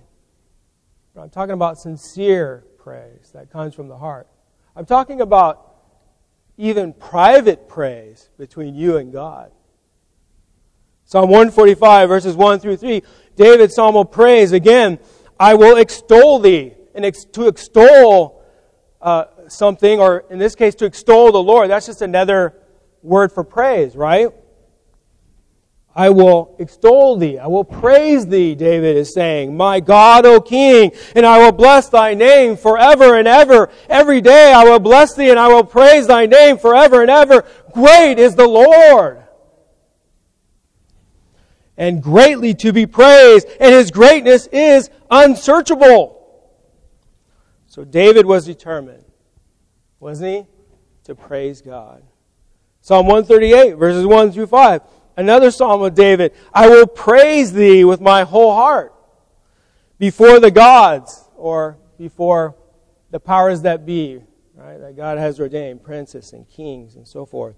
But 1.14 1.22
I'm 1.22 1.30
talking 1.30 1.54
about 1.54 1.78
sincere 1.78 2.64
praise 2.76 3.30
that 3.34 3.52
comes 3.52 3.72
from 3.72 3.86
the 3.86 3.98
heart. 3.98 4.26
I'm 4.74 4.86
talking 4.86 5.20
about 5.20 5.76
even 6.58 6.92
private 6.92 7.68
praise 7.68 8.30
between 8.36 8.74
you 8.74 8.96
and 8.96 9.12
God. 9.12 9.52
Psalm 11.04 11.28
145, 11.28 12.08
verses 12.08 12.36
1 12.36 12.60
through 12.60 12.76
3, 12.76 13.02
David's 13.36 13.74
psalm 13.74 13.96
of 13.96 14.10
praise. 14.10 14.52
Again, 14.52 14.98
I 15.38 15.54
will 15.54 15.76
extol 15.76 16.38
thee. 16.38 16.74
And 16.94 17.04
ex- 17.04 17.24
to 17.32 17.48
extol 17.48 18.44
uh, 19.00 19.24
something, 19.48 20.00
or 20.00 20.24
in 20.30 20.38
this 20.38 20.54
case, 20.54 20.74
to 20.76 20.84
extol 20.84 21.32
the 21.32 21.42
Lord, 21.42 21.70
that's 21.70 21.86
just 21.86 22.02
another 22.02 22.54
word 23.02 23.32
for 23.32 23.44
praise, 23.44 23.96
right? 23.96 24.30
I 25.94 26.08
will 26.10 26.56
extol 26.58 27.16
thee. 27.16 27.38
I 27.38 27.46
will 27.48 27.64
praise 27.64 28.26
thee, 28.26 28.54
David 28.54 28.96
is 28.96 29.12
saying. 29.12 29.54
My 29.54 29.80
God, 29.80 30.24
O 30.24 30.40
King, 30.40 30.92
and 31.14 31.26
I 31.26 31.38
will 31.38 31.52
bless 31.52 31.90
thy 31.90 32.14
name 32.14 32.56
forever 32.56 33.18
and 33.18 33.28
ever. 33.28 33.70
Every 33.90 34.22
day 34.22 34.52
I 34.52 34.64
will 34.64 34.80
bless 34.80 35.14
thee 35.14 35.30
and 35.30 35.38
I 35.38 35.48
will 35.48 35.64
praise 35.64 36.06
thy 36.06 36.24
name 36.24 36.56
forever 36.56 37.02
and 37.02 37.10
ever. 37.10 37.44
Great 37.74 38.18
is 38.18 38.34
the 38.34 38.48
Lord 38.48 39.21
and 41.76 42.02
greatly 42.02 42.54
to 42.54 42.72
be 42.72 42.86
praised, 42.86 43.48
and 43.60 43.74
his 43.74 43.90
greatness 43.90 44.46
is 44.48 44.90
unsearchable. 45.10 46.18
So 47.66 47.84
David 47.84 48.26
was 48.26 48.44
determined, 48.44 49.04
wasn't 49.98 50.30
he, 50.30 50.46
to 51.04 51.14
praise 51.14 51.62
God. 51.62 52.02
Psalm 52.82 53.06
138, 53.06 53.76
verses 53.76 54.06
1 54.06 54.32
through 54.32 54.48
5. 54.48 54.82
Another 55.16 55.50
psalm 55.50 55.82
of 55.82 55.94
David. 55.94 56.32
I 56.52 56.68
will 56.68 56.86
praise 56.86 57.52
thee 57.52 57.84
with 57.84 58.00
my 58.00 58.24
whole 58.24 58.54
heart 58.54 58.94
before 59.98 60.40
the 60.40 60.50
gods, 60.50 61.28
or 61.36 61.78
before 61.96 62.56
the 63.10 63.20
powers 63.20 63.62
that 63.62 63.86
be, 63.86 64.20
right, 64.54 64.78
that 64.78 64.96
God 64.96 65.18
has 65.18 65.38
ordained, 65.38 65.82
princes 65.82 66.32
and 66.32 66.48
kings 66.48 66.96
and 66.96 67.06
so 67.06 67.24
forth. 67.24 67.54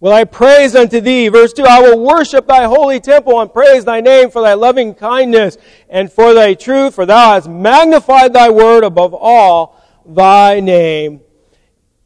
Will 0.00 0.12
I 0.12 0.24
praise 0.24 0.74
unto 0.74 0.98
thee? 0.98 1.28
Verse 1.28 1.52
2, 1.52 1.64
I 1.64 1.80
will 1.80 2.00
worship 2.00 2.46
thy 2.46 2.64
holy 2.64 3.00
temple 3.00 3.38
and 3.38 3.52
praise 3.52 3.84
thy 3.84 4.00
name 4.00 4.30
for 4.30 4.40
thy 4.40 4.54
loving 4.54 4.94
kindness 4.94 5.58
and 5.90 6.10
for 6.10 6.32
thy 6.32 6.54
truth, 6.54 6.94
for 6.94 7.04
thou 7.04 7.34
hast 7.34 7.48
magnified 7.48 8.32
thy 8.32 8.48
word 8.48 8.82
above 8.82 9.12
all 9.12 9.78
thy 10.06 10.60
name. 10.60 11.20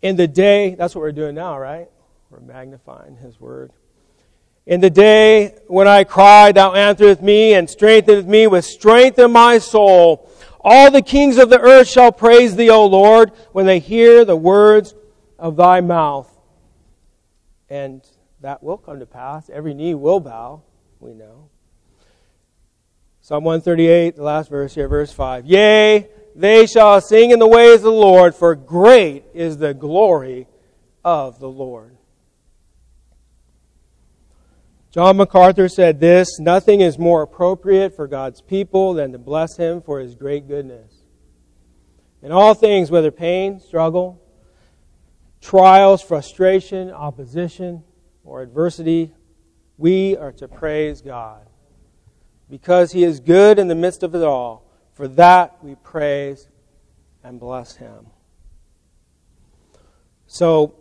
In 0.02 0.16
the 0.16 0.26
day, 0.26 0.74
that's 0.74 0.94
what 0.96 1.02
we're 1.02 1.12
doing 1.12 1.36
now, 1.36 1.56
right? 1.56 1.88
We're 2.30 2.40
magnifying 2.40 3.16
his 3.16 3.38
word. 3.38 3.70
In 4.66 4.80
the 4.80 4.90
day 4.90 5.54
when 5.68 5.86
I 5.86 6.02
cried, 6.02 6.56
thou 6.56 6.72
answerest 6.72 7.22
me 7.22 7.54
and 7.54 7.70
strengtheneth 7.70 8.26
me 8.26 8.48
with 8.48 8.64
strength 8.64 9.20
in 9.20 9.30
my 9.30 9.58
soul. 9.58 10.28
All 10.60 10.90
the 10.90 11.02
kings 11.02 11.38
of 11.38 11.48
the 11.48 11.60
earth 11.60 11.88
shall 11.88 12.10
praise 12.10 12.56
thee, 12.56 12.70
O 12.70 12.86
Lord, 12.86 13.30
when 13.52 13.66
they 13.66 13.78
hear 13.78 14.24
the 14.24 14.34
words 14.34 14.94
of 15.38 15.54
thy 15.54 15.80
mouth. 15.80 16.33
And 17.74 18.06
that 18.40 18.62
will 18.62 18.78
come 18.78 19.00
to 19.00 19.06
pass. 19.06 19.50
Every 19.50 19.74
knee 19.74 19.94
will 19.94 20.20
bow, 20.20 20.62
we 21.00 21.12
know. 21.12 21.48
Psalm 23.20 23.42
138, 23.42 24.14
the 24.14 24.22
last 24.22 24.48
verse 24.48 24.76
here, 24.76 24.86
verse 24.86 25.12
5. 25.12 25.44
Yea, 25.44 26.06
they 26.36 26.66
shall 26.66 27.00
sing 27.00 27.32
in 27.32 27.40
the 27.40 27.48
ways 27.48 27.78
of 27.78 27.82
the 27.82 27.90
Lord, 27.90 28.36
for 28.36 28.54
great 28.54 29.24
is 29.34 29.58
the 29.58 29.74
glory 29.74 30.46
of 31.04 31.40
the 31.40 31.48
Lord. 31.48 31.96
John 34.92 35.16
MacArthur 35.16 35.68
said 35.68 35.98
this 35.98 36.38
Nothing 36.38 36.80
is 36.80 36.96
more 36.96 37.22
appropriate 37.22 37.96
for 37.96 38.06
God's 38.06 38.40
people 38.40 38.94
than 38.94 39.10
to 39.10 39.18
bless 39.18 39.56
Him 39.56 39.82
for 39.82 39.98
His 39.98 40.14
great 40.14 40.46
goodness. 40.46 40.92
In 42.22 42.30
all 42.30 42.54
things, 42.54 42.92
whether 42.92 43.10
pain, 43.10 43.58
struggle, 43.58 44.23
trials, 45.44 46.00
frustration, 46.00 46.90
opposition, 46.90 47.84
or 48.24 48.40
adversity, 48.40 49.12
we 49.76 50.16
are 50.16 50.32
to 50.32 50.48
praise 50.48 51.02
God. 51.02 51.46
Because 52.48 52.92
He 52.92 53.04
is 53.04 53.20
good 53.20 53.58
in 53.58 53.68
the 53.68 53.74
midst 53.74 54.02
of 54.02 54.14
it 54.14 54.22
all. 54.22 54.64
For 54.94 55.06
that 55.06 55.62
we 55.62 55.74
praise 55.74 56.48
and 57.22 57.38
bless 57.38 57.76
Him. 57.76 58.06
So, 60.26 60.76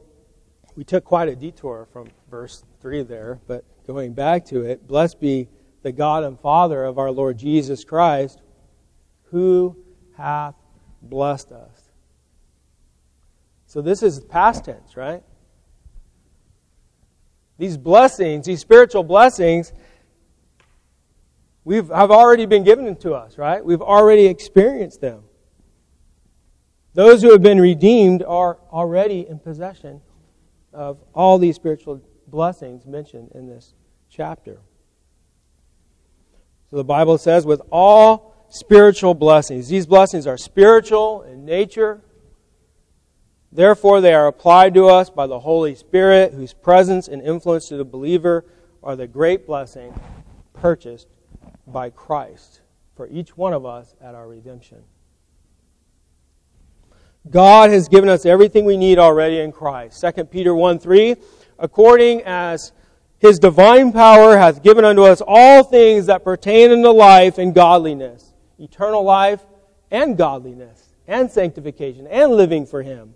we 0.75 0.83
took 0.83 1.03
quite 1.03 1.27
a 1.27 1.35
detour 1.35 1.87
from 1.91 2.07
verse 2.31 2.63
3 2.81 3.03
there, 3.03 3.39
but 3.45 3.65
going 3.85 4.13
back 4.13 4.45
to 4.45 4.61
it, 4.61 4.87
blessed 4.87 5.19
be 5.19 5.49
the 5.83 5.91
God 5.91 6.23
and 6.23 6.39
Father 6.39 6.85
of 6.85 6.97
our 6.97 7.11
Lord 7.11 7.37
Jesus 7.37 7.83
Christ, 7.83 8.41
who 9.23 9.75
hath 10.15 10.55
blessed 11.01 11.51
us. 11.51 11.82
So 13.73 13.81
this 13.81 14.03
is 14.03 14.19
past 14.19 14.65
tense, 14.65 14.95
right? 14.95 15.23
These 17.57 17.75
blessings, 17.75 18.45
these 18.45 18.59
spiritual 18.59 19.01
blessings, 19.01 19.73
we've 21.63 21.87
have 21.87 22.11
already 22.11 22.45
been 22.45 22.63
given 22.63 22.95
to 22.97 23.13
us, 23.13 23.39
right? 23.39 23.65
We've 23.65 23.81
already 23.81 24.27
experienced 24.27 25.01
them. 25.01 25.23
Those 26.93 27.23
who 27.23 27.31
have 27.31 27.41
been 27.41 27.59
redeemed 27.59 28.21
are 28.21 28.59
already 28.71 29.27
in 29.27 29.39
possession 29.39 30.01
of 30.71 30.99
all 31.15 31.39
these 31.39 31.55
spiritual 31.55 31.99
blessings 32.27 32.85
mentioned 32.85 33.31
in 33.33 33.47
this 33.47 33.73
chapter. 34.07 34.59
So 36.69 36.75
the 36.75 36.83
Bible 36.83 37.17
says, 37.17 37.43
with 37.43 37.63
all 37.71 38.35
spiritual 38.49 39.15
blessings, 39.15 39.67
these 39.67 39.87
blessings 39.87 40.27
are 40.27 40.37
spiritual 40.37 41.23
in 41.23 41.43
nature. 41.43 42.03
Therefore, 43.53 44.01
they 44.01 44.15
are 44.15 44.25
applied 44.25 44.73
to 44.73 44.87
us 44.87 45.11
by 45.11 45.27
the 45.27 45.39
Holy 45.39 45.75
Spirit, 45.75 46.33
whose 46.33 46.53
presence 46.53 47.07
and 47.07 47.21
influence 47.21 47.67
to 47.67 47.77
the 47.77 47.85
believer 47.85 48.45
are 48.81 48.95
the 48.95 49.05
great 49.05 49.45
blessing 49.45 49.93
purchased 50.53 51.07
by 51.67 51.91
Christ 51.91 52.61
for 52.95 53.07
each 53.07 53.37
one 53.37 53.53
of 53.53 53.63
us 53.63 53.93
at 54.01 54.15
our 54.15 54.27
redemption. 54.27 54.79
God 57.29 57.69
has 57.69 57.87
given 57.87 58.09
us 58.09 58.25
everything 58.25 58.65
we 58.65 58.75
need 58.75 58.97
already 58.97 59.39
in 59.39 59.51
Christ. 59.51 60.03
2 60.15 60.25
Peter 60.25 60.55
1 60.55 60.79
3, 60.79 61.15
according 61.59 62.23
as 62.23 62.71
his 63.19 63.37
divine 63.37 63.91
power 63.91 64.35
hath 64.35 64.63
given 64.63 64.83
unto 64.83 65.03
us 65.03 65.21
all 65.25 65.63
things 65.63 66.07
that 66.07 66.23
pertain 66.23 66.71
unto 66.71 66.89
life 66.89 67.37
and 67.37 67.53
godliness, 67.53 68.33
eternal 68.59 69.03
life 69.03 69.41
and 69.91 70.17
godliness, 70.17 70.89
and 71.07 71.29
sanctification, 71.29 72.07
and 72.07 72.31
living 72.31 72.65
for 72.65 72.81
him, 72.81 73.13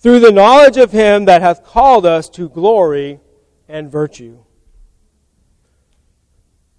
through 0.00 0.20
the 0.20 0.32
knowledge 0.32 0.76
of 0.78 0.92
him 0.92 1.26
that 1.26 1.42
hath 1.42 1.62
called 1.62 2.06
us 2.06 2.28
to 2.30 2.48
glory 2.48 3.20
and 3.68 3.90
virtue. 3.90 4.38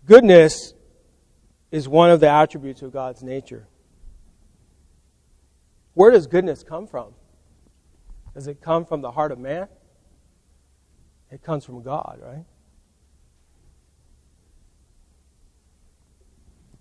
Goodness 0.06 0.74
is 1.72 1.88
one 1.88 2.10
of 2.10 2.20
the 2.20 2.30
attributes 2.30 2.82
of 2.82 2.92
God's 2.92 3.24
nature. 3.24 3.68
Where 5.94 6.12
does 6.12 6.28
goodness 6.28 6.64
come 6.64 6.88
from? 6.88 7.14
Does 8.34 8.48
it 8.48 8.62
come 8.62 8.86
from 8.86 9.02
the 9.02 9.12
heart 9.12 9.32
of 9.32 9.40
man? 9.40 9.68
It 11.30 11.44
comes 11.44 11.64
from 11.64 11.82
God, 11.84 12.20
right? 12.22 12.46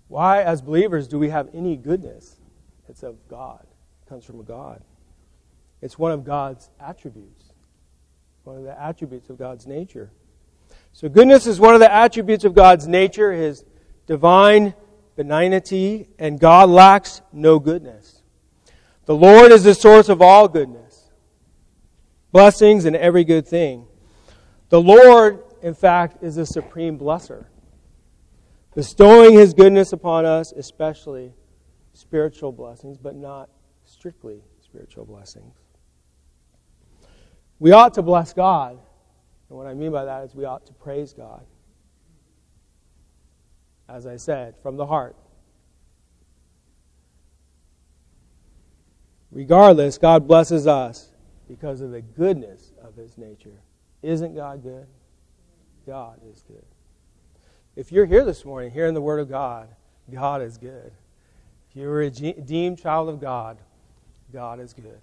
Why, 0.09 0.43
as 0.43 0.61
believers, 0.61 1.07
do 1.07 1.19
we 1.19 1.29
have 1.29 1.49
any 1.55 1.77
goodness? 1.77 2.37
It's 2.89 3.03
of 3.05 3.29
God. 3.29 3.65
It 4.05 4.09
comes 4.09 4.25
from 4.25 4.43
God. 4.43 4.83
It's 5.83 5.99
one 5.99 6.13
of 6.13 6.25
God's 6.25 6.71
attributes, 6.79 7.53
one 8.45 8.57
of 8.57 8.65
the 8.65 8.81
attributes 8.81 9.31
of 9.31 9.39
God's 9.39 9.67
nature. 9.67 10.11
So, 10.93 11.09
goodness 11.09 11.47
is 11.47 11.59
one 11.59 11.75
of 11.75 11.81
the 11.81 11.93
attributes 11.93 12.45
of 12.45 12.55
God's 12.55 12.87
nature, 12.87 13.33
His 13.33 13.65
divine 14.07 14.75
benignity, 15.17 16.09
and 16.19 16.39
God 16.39 16.69
lacks 16.69 17.23
no 17.33 17.59
goodness. 17.59 18.23
The 19.07 19.15
Lord 19.15 19.53
is 19.53 19.65
the 19.65 19.75
source 19.75 20.09
of 20.09 20.23
all 20.23 20.49
goodness, 20.49 21.11
blessings, 22.33 22.85
and 22.85 22.95
every 22.95 23.25
good 23.25 23.47
thing. 23.47 23.87
The 24.69 24.81
Lord, 24.81 25.43
in 25.63 25.75
fact, 25.75 26.23
is 26.23 26.37
the 26.37 26.47
supreme 26.47 26.99
blesser, 26.99 27.47
bestowing 28.75 29.35
his 29.35 29.53
goodness 29.53 29.93
upon 29.93 30.27
us, 30.27 30.53
especially 30.53 31.33
spiritual 31.93 32.53
blessings, 32.53 32.99
but 32.99 33.17
not 33.17 33.51
strictly 33.85 34.43
spiritual 34.61 35.05
blessings. 35.05 35.55
We 37.61 37.73
ought 37.73 37.95
to 37.95 38.03
bless 38.03 38.33
God. 38.33 38.79
And 39.49 39.59
what 39.59 39.67
I 39.67 39.75
mean 39.75 39.93
by 39.93 40.07
that 40.07 40.25
is 40.25 40.35
we 40.35 40.47
ought 40.47 40.67
to 40.67 40.73
praise 40.73 41.13
God. 41.13 41.45
As 43.89 44.07
I 44.07 44.17
said, 44.17 44.55
from 44.63 44.77
the 44.77 44.87
heart. 44.87 45.15
Regardless, 49.31 49.99
God 49.99 50.27
blesses 50.27 50.67
us 50.67 51.13
because 51.49 51.83
of 51.83 51.91
the 51.91 52.01
goodness 52.01 52.73
of 52.83 52.97
his 52.97 53.19
nature. 53.19 53.61
Isn't 54.03 54.35
God 54.35 54.63
good? 54.63 54.87
God 55.87 56.21
is 56.33 56.43
good. 56.49 56.65
If 57.77 57.93
you're 57.93 58.07
here 58.07 58.25
this 58.25 58.45
morning 58.45 58.71
hearing 58.71 58.95
the 58.95 59.01
Word 59.01 59.21
of 59.21 59.29
God, 59.29 59.69
God 60.11 60.41
is 60.41 60.57
good. 60.57 60.93
If 61.69 61.77
you're 61.77 62.03
a 62.03 62.11
redeemed 62.11 62.81
child 62.81 63.09
of 63.09 63.21
God, 63.21 63.59
God 64.33 64.61
is 64.61 64.73
good. 64.73 65.01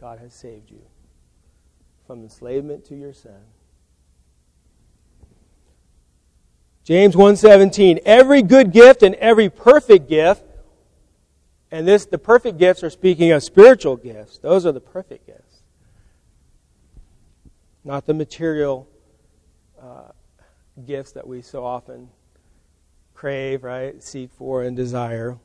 God 0.00 0.18
has 0.18 0.34
saved 0.34 0.70
you 0.70 0.82
from 2.10 2.24
enslavement 2.24 2.84
to 2.84 2.96
your 2.96 3.12
sin. 3.12 3.38
James 6.82 7.14
1:17 7.14 8.00
Every 8.04 8.42
good 8.42 8.72
gift 8.72 9.04
and 9.04 9.14
every 9.14 9.48
perfect 9.48 10.08
gift 10.08 10.42
and 11.70 11.86
this 11.86 12.06
the 12.06 12.18
perfect 12.18 12.58
gifts 12.58 12.82
are 12.82 12.90
speaking 12.90 13.30
of 13.30 13.44
spiritual 13.44 13.94
gifts. 13.94 14.38
Those 14.38 14.66
are 14.66 14.72
the 14.72 14.80
perfect 14.80 15.24
gifts 15.24 15.62
not 17.84 18.06
the 18.06 18.14
material 18.14 18.88
uh, 19.80 20.08
gifts 20.84 21.12
that 21.12 21.28
we 21.28 21.42
so 21.42 21.64
often 21.64 22.08
crave, 23.14 23.62
right, 23.62 24.02
seek 24.02 24.32
for, 24.32 24.64
and 24.64 24.76
desire, 24.76 25.38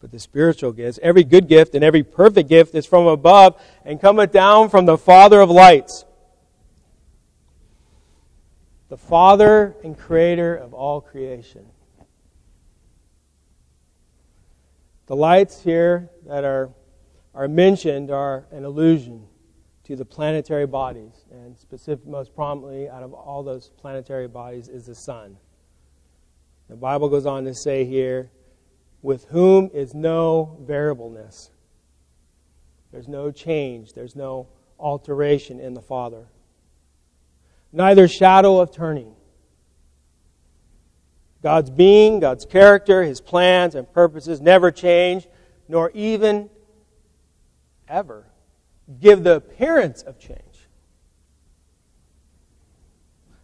but 0.00 0.10
the 0.10 0.18
spiritual 0.18 0.72
gifts. 0.72 0.98
Every 1.02 1.24
good 1.24 1.48
gift 1.48 1.74
and 1.74 1.82
every 1.82 2.02
perfect 2.02 2.48
gift 2.48 2.74
is 2.74 2.86
from 2.86 3.06
above 3.06 3.60
and 3.84 4.00
cometh 4.00 4.32
down 4.32 4.68
from 4.68 4.86
the 4.86 4.98
Father 4.98 5.40
of 5.40 5.50
lights. 5.50 6.04
The 8.88 8.96
Father 8.96 9.76
and 9.82 9.98
Creator 9.98 10.54
of 10.56 10.72
all 10.74 11.00
creation. 11.00 11.66
The 15.06 15.16
lights 15.16 15.62
here 15.62 16.10
that 16.26 16.44
are, 16.44 16.70
are 17.34 17.48
mentioned 17.48 18.10
are 18.10 18.46
an 18.50 18.64
illusion 18.64 19.26
to 19.84 19.94
the 19.94 20.04
planetary 20.04 20.66
bodies, 20.66 21.12
and 21.30 21.56
specific, 21.56 22.04
most 22.06 22.34
prominently 22.34 22.88
out 22.88 23.04
of 23.04 23.12
all 23.12 23.44
those 23.44 23.70
planetary 23.78 24.26
bodies 24.26 24.68
is 24.68 24.86
the 24.86 24.94
sun. 24.96 25.36
The 26.68 26.74
Bible 26.74 27.08
goes 27.08 27.24
on 27.24 27.44
to 27.44 27.54
say 27.54 27.84
here, 27.84 28.32
with 29.06 29.26
whom 29.26 29.70
is 29.72 29.94
no 29.94 30.58
variableness. 30.62 31.52
There's 32.90 33.06
no 33.06 33.30
change, 33.30 33.92
there's 33.92 34.16
no 34.16 34.48
alteration 34.80 35.60
in 35.60 35.74
the 35.74 35.80
Father. 35.80 36.26
Neither 37.72 38.08
shadow 38.08 38.58
of 38.58 38.72
turning. 38.72 39.14
God's 41.40 41.70
being, 41.70 42.18
God's 42.18 42.46
character, 42.46 43.04
His 43.04 43.20
plans 43.20 43.76
and 43.76 43.90
purposes 43.92 44.40
never 44.40 44.72
change, 44.72 45.28
nor 45.68 45.92
even 45.94 46.50
ever 47.86 48.26
give 49.00 49.22
the 49.22 49.36
appearance 49.36 50.02
of 50.02 50.18
change. 50.18 50.40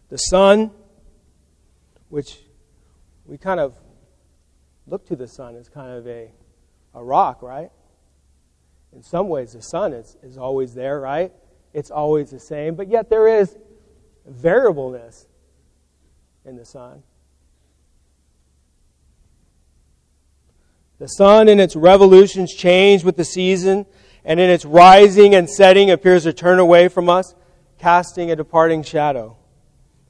The 0.09 0.17
sun, 0.17 0.71
which 2.09 2.37
we 3.25 3.37
kind 3.37 3.61
of 3.61 3.77
look 4.87 5.05
to 5.07 5.15
the 5.15 5.27
sun 5.27 5.55
as 5.55 5.69
kind 5.69 5.91
of 5.91 6.07
a, 6.07 6.31
a 6.93 7.03
rock, 7.03 7.41
right? 7.41 7.71
In 8.93 9.01
some 9.01 9.27
ways, 9.27 9.53
the 9.53 9.61
sun 9.61 9.93
is, 9.93 10.17
is 10.21 10.37
always 10.37 10.73
there, 10.73 10.99
right? 10.99 11.31
It's 11.73 11.89
always 11.89 12.29
the 12.29 12.39
same, 12.39 12.75
but 12.75 12.87
yet 12.87 13.09
there 13.09 13.27
is 13.27 13.57
variableness 14.25 15.27
in 16.45 16.55
the 16.55 16.65
sun. 16.65 17.03
The 20.99 21.07
sun 21.07 21.49
in 21.49 21.59
its 21.59 21.75
revolutions 21.75 22.53
change 22.53 23.03
with 23.03 23.17
the 23.17 23.25
season 23.25 23.85
and 24.23 24.39
in 24.39 24.49
its 24.49 24.63
rising 24.63 25.35
and 25.35 25.49
setting 25.49 25.91
appears 25.91 26.23
to 26.23 26.33
turn 26.33 26.59
away 26.59 26.87
from 26.87 27.09
us, 27.09 27.33
casting 27.79 28.31
a 28.31 28.35
departing 28.35 28.83
shadow. 28.83 29.35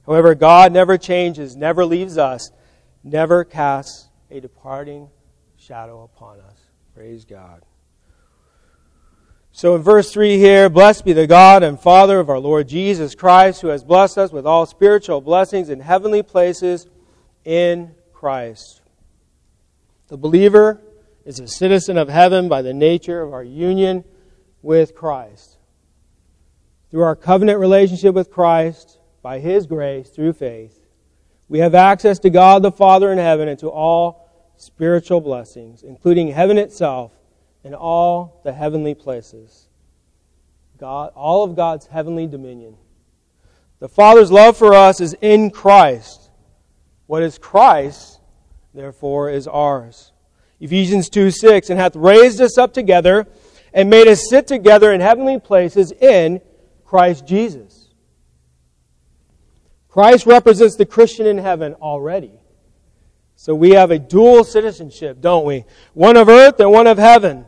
However, 0.06 0.34
God 0.34 0.72
never 0.72 0.98
changes, 0.98 1.56
never 1.56 1.84
leaves 1.84 2.18
us, 2.18 2.50
never 3.02 3.44
casts 3.44 4.08
a 4.30 4.40
departing 4.40 5.08
shadow 5.56 6.02
upon 6.02 6.40
us. 6.40 6.58
Praise 6.94 7.24
God. 7.24 7.62
So 9.52 9.76
in 9.76 9.82
verse 9.82 10.12
3 10.12 10.36
here, 10.38 10.68
blessed 10.68 11.04
be 11.04 11.12
the 11.12 11.28
God 11.28 11.62
and 11.62 11.78
Father 11.78 12.18
of 12.18 12.28
our 12.28 12.40
Lord 12.40 12.68
Jesus 12.68 13.14
Christ, 13.14 13.60
who 13.60 13.68
has 13.68 13.84
blessed 13.84 14.18
us 14.18 14.32
with 14.32 14.46
all 14.46 14.66
spiritual 14.66 15.20
blessings 15.20 15.70
in 15.70 15.78
heavenly 15.78 16.24
places 16.24 16.88
in 17.44 17.94
Christ. 18.12 18.82
The 20.08 20.16
believer 20.16 20.82
is 21.24 21.38
a 21.38 21.46
citizen 21.46 21.96
of 21.96 22.08
heaven 22.08 22.48
by 22.48 22.62
the 22.62 22.74
nature 22.74 23.22
of 23.22 23.32
our 23.32 23.44
union 23.44 24.04
with 24.60 24.94
Christ. 24.94 25.58
Through 26.90 27.02
our 27.02 27.16
covenant 27.16 27.58
relationship 27.58 28.14
with 28.14 28.30
Christ, 28.30 28.98
by 29.22 29.38
His 29.38 29.66
grace, 29.66 30.10
through 30.10 30.34
faith, 30.34 30.83
we 31.48 31.58
have 31.58 31.74
access 31.74 32.18
to 32.20 32.30
God 32.30 32.62
the 32.62 32.72
Father 32.72 33.12
in 33.12 33.18
heaven 33.18 33.48
and 33.48 33.58
to 33.60 33.68
all 33.68 34.52
spiritual 34.56 35.20
blessings, 35.20 35.82
including 35.82 36.28
heaven 36.28 36.58
itself 36.58 37.12
and 37.62 37.74
all 37.74 38.40
the 38.44 38.52
heavenly 38.52 38.94
places. 38.94 39.68
God, 40.78 41.12
all 41.14 41.44
of 41.44 41.56
God's 41.56 41.86
heavenly 41.86 42.26
dominion. 42.26 42.76
The 43.78 43.88
Father's 43.88 44.32
love 44.32 44.56
for 44.56 44.74
us 44.74 45.00
is 45.00 45.14
in 45.20 45.50
Christ. 45.50 46.30
What 47.06 47.22
is 47.22 47.38
Christ, 47.38 48.20
therefore, 48.72 49.30
is 49.30 49.46
ours. 49.46 50.12
Ephesians 50.60 51.08
2 51.10 51.30
6, 51.30 51.70
and 51.70 51.78
hath 51.78 51.96
raised 51.96 52.40
us 52.40 52.56
up 52.56 52.72
together 52.72 53.26
and 53.72 53.90
made 53.90 54.08
us 54.08 54.28
sit 54.28 54.46
together 54.46 54.92
in 54.92 55.00
heavenly 55.00 55.38
places 55.38 55.92
in 55.92 56.40
Christ 56.84 57.26
Jesus. 57.26 57.83
Christ 59.94 60.26
represents 60.26 60.74
the 60.74 60.86
Christian 60.86 61.24
in 61.24 61.38
heaven 61.38 61.74
already. 61.74 62.32
So 63.36 63.54
we 63.54 63.74
have 63.74 63.92
a 63.92 63.98
dual 64.00 64.42
citizenship, 64.42 65.20
don't 65.20 65.44
we? 65.44 65.66
One 65.92 66.16
of 66.16 66.28
earth 66.28 66.58
and 66.58 66.72
one 66.72 66.88
of 66.88 66.98
heaven. 66.98 67.46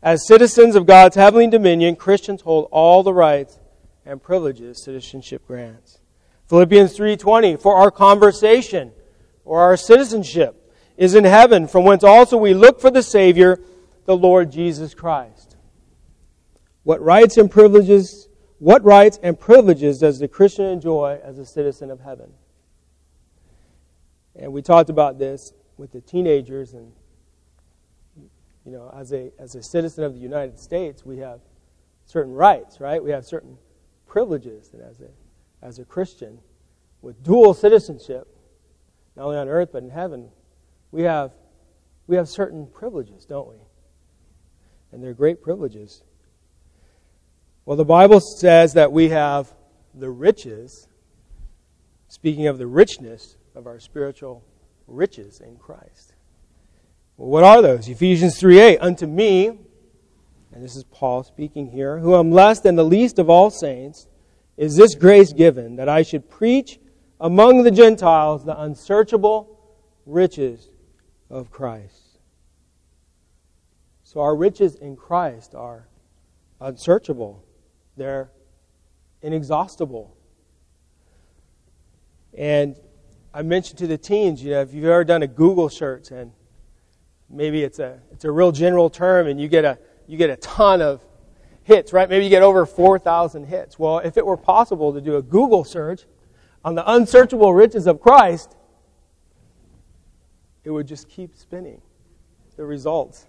As 0.00 0.28
citizens 0.28 0.76
of 0.76 0.86
God's 0.86 1.16
heavenly 1.16 1.48
dominion, 1.48 1.96
Christians 1.96 2.42
hold 2.42 2.68
all 2.70 3.02
the 3.02 3.12
rights 3.12 3.58
and 4.06 4.22
privileges 4.22 4.84
citizenship 4.84 5.44
grants. 5.44 5.98
Philippians 6.46 6.96
3:20 6.96 7.56
For 7.56 7.74
our 7.74 7.90
conversation 7.90 8.92
or 9.44 9.60
our 9.60 9.76
citizenship 9.76 10.72
is 10.96 11.16
in 11.16 11.24
heaven, 11.24 11.66
from 11.66 11.82
whence 11.82 12.04
also 12.04 12.36
we 12.36 12.54
look 12.54 12.80
for 12.80 12.92
the 12.92 13.02
Savior, 13.02 13.58
the 14.04 14.16
Lord 14.16 14.52
Jesus 14.52 14.94
Christ. 14.94 15.56
What 16.84 17.02
rights 17.02 17.36
and 17.36 17.50
privileges 17.50 18.28
what 18.60 18.84
rights 18.84 19.18
and 19.22 19.40
privileges 19.40 19.98
does 19.98 20.18
the 20.18 20.28
Christian 20.28 20.66
enjoy 20.66 21.18
as 21.24 21.38
a 21.38 21.46
citizen 21.46 21.90
of 21.90 22.00
heaven? 22.00 22.30
And 24.36 24.52
we 24.52 24.60
talked 24.60 24.90
about 24.90 25.18
this 25.18 25.54
with 25.78 25.92
the 25.92 26.02
teenagers 26.02 26.74
and 26.74 26.92
you 28.66 28.72
know, 28.72 28.92
as 28.94 29.14
a 29.14 29.32
as 29.38 29.54
a 29.54 29.62
citizen 29.62 30.04
of 30.04 30.12
the 30.12 30.20
United 30.20 30.58
States, 30.58 31.06
we 31.06 31.16
have 31.18 31.40
certain 32.04 32.34
rights, 32.34 32.80
right? 32.80 33.02
We 33.02 33.10
have 33.10 33.24
certain 33.24 33.56
privileges 34.06 34.70
and 34.74 34.82
as 34.82 35.00
a 35.00 35.08
as 35.62 35.78
a 35.78 35.84
Christian 35.86 36.38
with 37.00 37.22
dual 37.22 37.54
citizenship, 37.54 38.28
not 39.16 39.24
only 39.24 39.38
on 39.38 39.48
earth 39.48 39.70
but 39.72 39.82
in 39.82 39.90
heaven, 39.90 40.28
we 40.92 41.02
have 41.04 41.32
we 42.06 42.16
have 42.16 42.28
certain 42.28 42.66
privileges, 42.66 43.24
don't 43.24 43.48
we? 43.48 43.56
And 44.92 45.02
they're 45.02 45.14
great 45.14 45.40
privileges. 45.40 46.02
Well, 47.70 47.76
the 47.76 47.84
Bible 47.84 48.18
says 48.18 48.72
that 48.72 48.90
we 48.90 49.10
have 49.10 49.54
the 49.94 50.10
riches, 50.10 50.88
speaking 52.08 52.48
of 52.48 52.58
the 52.58 52.66
richness 52.66 53.36
of 53.54 53.68
our 53.68 53.78
spiritual 53.78 54.44
riches 54.88 55.40
in 55.40 55.54
Christ. 55.54 56.14
Well, 57.16 57.28
what 57.28 57.44
are 57.44 57.62
those? 57.62 57.88
Ephesians 57.88 58.40
3 58.40 58.58
8. 58.58 58.78
Unto 58.80 59.06
me, 59.06 59.46
and 60.52 60.64
this 60.64 60.74
is 60.74 60.82
Paul 60.82 61.22
speaking 61.22 61.70
here, 61.70 62.00
who 62.00 62.16
am 62.16 62.32
less 62.32 62.58
than 62.58 62.74
the 62.74 62.84
least 62.84 63.20
of 63.20 63.30
all 63.30 63.50
saints, 63.50 64.08
is 64.56 64.74
this 64.74 64.96
grace 64.96 65.32
given 65.32 65.76
that 65.76 65.88
I 65.88 66.02
should 66.02 66.28
preach 66.28 66.80
among 67.20 67.62
the 67.62 67.70
Gentiles 67.70 68.44
the 68.44 68.60
unsearchable 68.60 69.76
riches 70.06 70.70
of 71.30 71.52
Christ. 71.52 72.18
So 74.02 74.18
our 74.22 74.34
riches 74.34 74.74
in 74.74 74.96
Christ 74.96 75.54
are 75.54 75.86
unsearchable, 76.60 77.44
they're 78.00 78.30
inexhaustible. 79.20 80.16
And 82.36 82.74
I 83.34 83.42
mentioned 83.42 83.78
to 83.80 83.86
the 83.86 83.98
teens, 83.98 84.42
you 84.42 84.52
know, 84.52 84.62
if 84.62 84.72
you've 84.72 84.86
ever 84.86 85.04
done 85.04 85.22
a 85.22 85.26
Google 85.26 85.68
search 85.68 86.10
and 86.10 86.32
maybe 87.28 87.62
it's 87.62 87.78
a 87.78 88.00
it's 88.10 88.24
a 88.24 88.30
real 88.30 88.52
general 88.52 88.88
term 88.88 89.26
and 89.26 89.38
you 89.38 89.48
get 89.48 89.66
a 89.66 89.78
you 90.06 90.16
get 90.16 90.30
a 90.30 90.36
ton 90.36 90.80
of 90.80 91.04
hits, 91.64 91.92
right? 91.92 92.08
Maybe 92.08 92.24
you 92.24 92.30
get 92.30 92.42
over 92.42 92.64
4,000 92.64 93.44
hits. 93.44 93.78
Well, 93.78 93.98
if 93.98 94.16
it 94.16 94.24
were 94.24 94.38
possible 94.38 94.94
to 94.94 95.00
do 95.02 95.16
a 95.16 95.22
Google 95.22 95.62
search 95.62 96.06
on 96.64 96.74
the 96.74 96.90
unsearchable 96.90 97.52
riches 97.52 97.86
of 97.86 98.00
Christ, 98.00 98.56
it 100.64 100.70
would 100.70 100.86
just 100.86 101.06
keep 101.10 101.36
spinning. 101.36 101.82
The 102.56 102.64
results. 102.64 103.26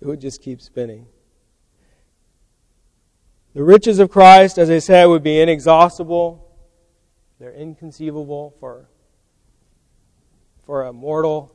It 0.00 0.06
would 0.06 0.20
just 0.20 0.42
keep 0.42 0.62
spinning. 0.62 1.06
The 3.54 3.62
riches 3.64 3.98
of 3.98 4.10
Christ, 4.10 4.58
as 4.58 4.70
I 4.70 4.78
said, 4.78 5.06
would 5.06 5.22
be 5.22 5.40
inexhaustible. 5.40 6.44
They're 7.38 7.52
inconceivable 7.52 8.54
for, 8.60 8.88
for 10.64 10.84
a 10.84 10.92
mortal 10.92 11.54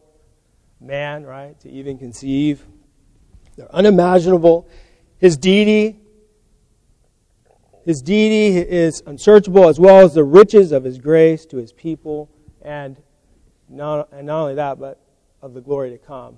man, 0.79 1.23
right, 1.23 1.59
to 1.61 1.69
even 1.69 1.97
conceive. 1.97 2.65
They're 3.55 3.73
unimaginable. 3.73 4.67
His 5.17 5.37
deity, 5.37 5.99
his 7.85 8.01
deity 8.01 8.57
is 8.57 9.03
unsearchable 9.05 9.69
as 9.69 9.79
well 9.79 10.03
as 10.03 10.13
the 10.13 10.23
riches 10.23 10.71
of 10.71 10.83
his 10.83 10.97
grace 10.97 11.45
to 11.47 11.57
his 11.57 11.71
people 11.71 12.29
and 12.61 13.01
not, 13.69 14.09
and 14.11 14.27
not 14.27 14.41
only 14.41 14.55
that, 14.55 14.79
but 14.79 14.99
of 15.41 15.53
the 15.53 15.61
glory 15.61 15.91
to 15.91 15.97
come. 15.97 16.37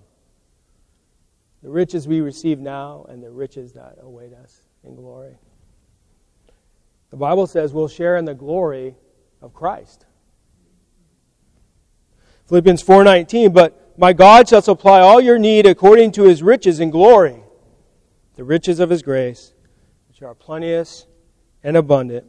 The 1.63 1.69
riches 1.69 2.07
we 2.07 2.21
receive 2.21 2.59
now 2.59 3.05
and 3.09 3.23
the 3.23 3.31
riches 3.31 3.73
that 3.73 3.97
await 4.01 4.33
us 4.33 4.61
in 4.83 4.95
glory. 4.95 5.35
The 7.15 7.19
Bible 7.19 7.47
says 7.47 7.71
we'll 7.71 7.87
share 7.87 8.17
in 8.17 8.25
the 8.25 8.33
glory 8.33 8.93
of 9.41 9.53
Christ. 9.53 10.05
Philippians 12.47 12.83
4:19, 12.83 13.53
but 13.53 13.97
my 13.97 14.11
God 14.11 14.49
shall 14.49 14.61
supply 14.61 14.99
all 14.99 15.21
your 15.21 15.39
need 15.39 15.65
according 15.65 16.11
to 16.11 16.23
his 16.23 16.43
riches 16.43 16.81
and 16.81 16.91
glory, 16.91 17.41
the 18.35 18.43
riches 18.43 18.81
of 18.81 18.89
his 18.89 19.01
grace, 19.01 19.53
which 20.09 20.21
are 20.21 20.35
plenteous 20.35 21.07
and 21.63 21.77
abundant. 21.77 22.25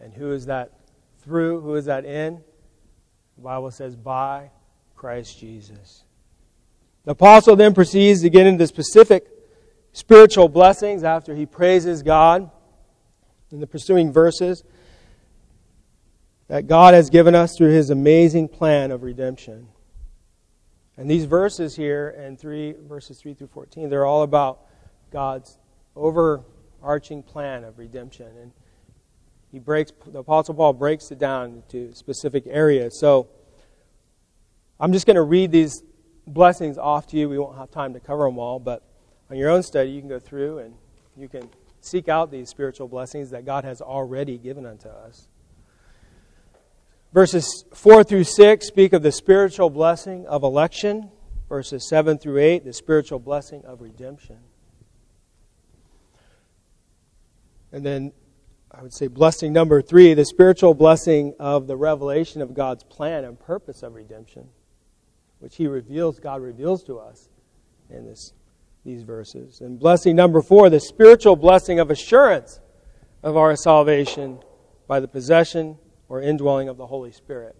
And 0.00 0.12
who 0.12 0.32
is 0.32 0.46
that 0.46 0.72
through? 1.20 1.60
Who 1.60 1.76
is 1.76 1.84
that 1.84 2.04
in? 2.04 2.42
The 3.36 3.42
Bible 3.42 3.70
says, 3.70 3.94
by 3.94 4.50
Christ 4.96 5.38
Jesus. 5.38 6.02
The 7.04 7.12
apostle 7.12 7.54
then 7.54 7.72
proceeds 7.72 8.20
to 8.22 8.30
get 8.30 8.48
into 8.48 8.66
specific 8.66 9.28
spiritual 9.92 10.48
blessings 10.48 11.04
after 11.04 11.36
he 11.36 11.46
praises 11.46 12.02
God 12.02 12.50
in 13.54 13.60
the 13.60 13.66
pursuing 13.68 14.12
verses 14.12 14.64
that 16.48 16.66
God 16.66 16.92
has 16.92 17.08
given 17.08 17.36
us 17.36 17.56
through 17.56 17.70
his 17.70 17.88
amazing 17.88 18.48
plan 18.48 18.90
of 18.90 19.04
redemption. 19.04 19.68
And 20.96 21.08
these 21.08 21.24
verses 21.24 21.76
here 21.76 22.08
in 22.18 22.36
3 22.36 22.74
verses 22.88 23.20
3 23.20 23.34
through 23.34 23.46
14, 23.46 23.88
they're 23.88 24.04
all 24.04 24.24
about 24.24 24.60
God's 25.12 25.56
overarching 25.94 27.22
plan 27.22 27.62
of 27.62 27.78
redemption. 27.78 28.26
And 28.42 28.52
he 29.52 29.60
breaks 29.60 29.92
the 30.06 30.18
apostle 30.18 30.54
Paul 30.54 30.72
breaks 30.72 31.12
it 31.12 31.18
down 31.20 31.62
into 31.62 31.94
specific 31.94 32.44
areas. 32.48 32.98
So 32.98 33.28
I'm 34.80 34.92
just 34.92 35.06
going 35.06 35.14
to 35.14 35.22
read 35.22 35.52
these 35.52 35.80
blessings 36.26 36.76
off 36.76 37.06
to 37.08 37.16
you. 37.16 37.28
We 37.28 37.38
won't 37.38 37.56
have 37.56 37.70
time 37.70 37.94
to 37.94 38.00
cover 38.00 38.24
them 38.24 38.38
all, 38.38 38.58
but 38.58 38.82
on 39.30 39.36
your 39.36 39.50
own 39.50 39.62
study 39.62 39.90
you 39.90 40.00
can 40.00 40.08
go 40.08 40.18
through 40.18 40.58
and 40.58 40.74
you 41.16 41.28
can 41.28 41.48
seek 41.84 42.08
out 42.08 42.30
these 42.30 42.48
spiritual 42.48 42.88
blessings 42.88 43.30
that 43.30 43.44
God 43.44 43.64
has 43.64 43.80
already 43.80 44.38
given 44.38 44.66
unto 44.66 44.88
us. 44.88 45.28
Verses 47.12 47.64
4 47.74 48.02
through 48.02 48.24
6 48.24 48.66
speak 48.66 48.92
of 48.92 49.02
the 49.02 49.12
spiritual 49.12 49.70
blessing 49.70 50.26
of 50.26 50.42
election. 50.42 51.10
Verses 51.48 51.88
7 51.88 52.18
through 52.18 52.38
8, 52.38 52.64
the 52.64 52.72
spiritual 52.72 53.18
blessing 53.18 53.64
of 53.64 53.80
redemption. 53.80 54.38
And 57.70 57.84
then 57.84 58.12
I 58.70 58.82
would 58.82 58.94
say 58.94 59.06
blessing 59.06 59.52
number 59.52 59.82
3, 59.82 60.14
the 60.14 60.24
spiritual 60.24 60.74
blessing 60.74 61.34
of 61.38 61.66
the 61.66 61.76
revelation 61.76 62.40
of 62.40 62.54
God's 62.54 62.82
plan 62.82 63.24
and 63.24 63.38
purpose 63.38 63.82
of 63.82 63.94
redemption, 63.94 64.48
which 65.38 65.56
he 65.56 65.68
reveals, 65.68 66.18
God 66.18 66.40
reveals 66.40 66.82
to 66.84 66.98
us 66.98 67.28
in 67.90 68.04
this, 68.04 68.32
these 68.84 69.02
verses. 69.02 69.60
And 69.60 69.78
blessing 69.78 70.14
number 70.14 70.42
4, 70.42 70.70
the 70.70 70.80
spiritual 70.80 71.36
blessing 71.36 71.80
of 71.80 71.90
assurance 71.90 72.60
of 73.22 73.36
our 73.36 73.56
salvation 73.56 74.40
by 74.86 75.00
the 75.00 75.08
possession 75.08 75.78
or 76.08 76.20
indwelling 76.20 76.68
of 76.68 76.76
the 76.76 76.86
Holy 76.86 77.12
Spirit. 77.12 77.56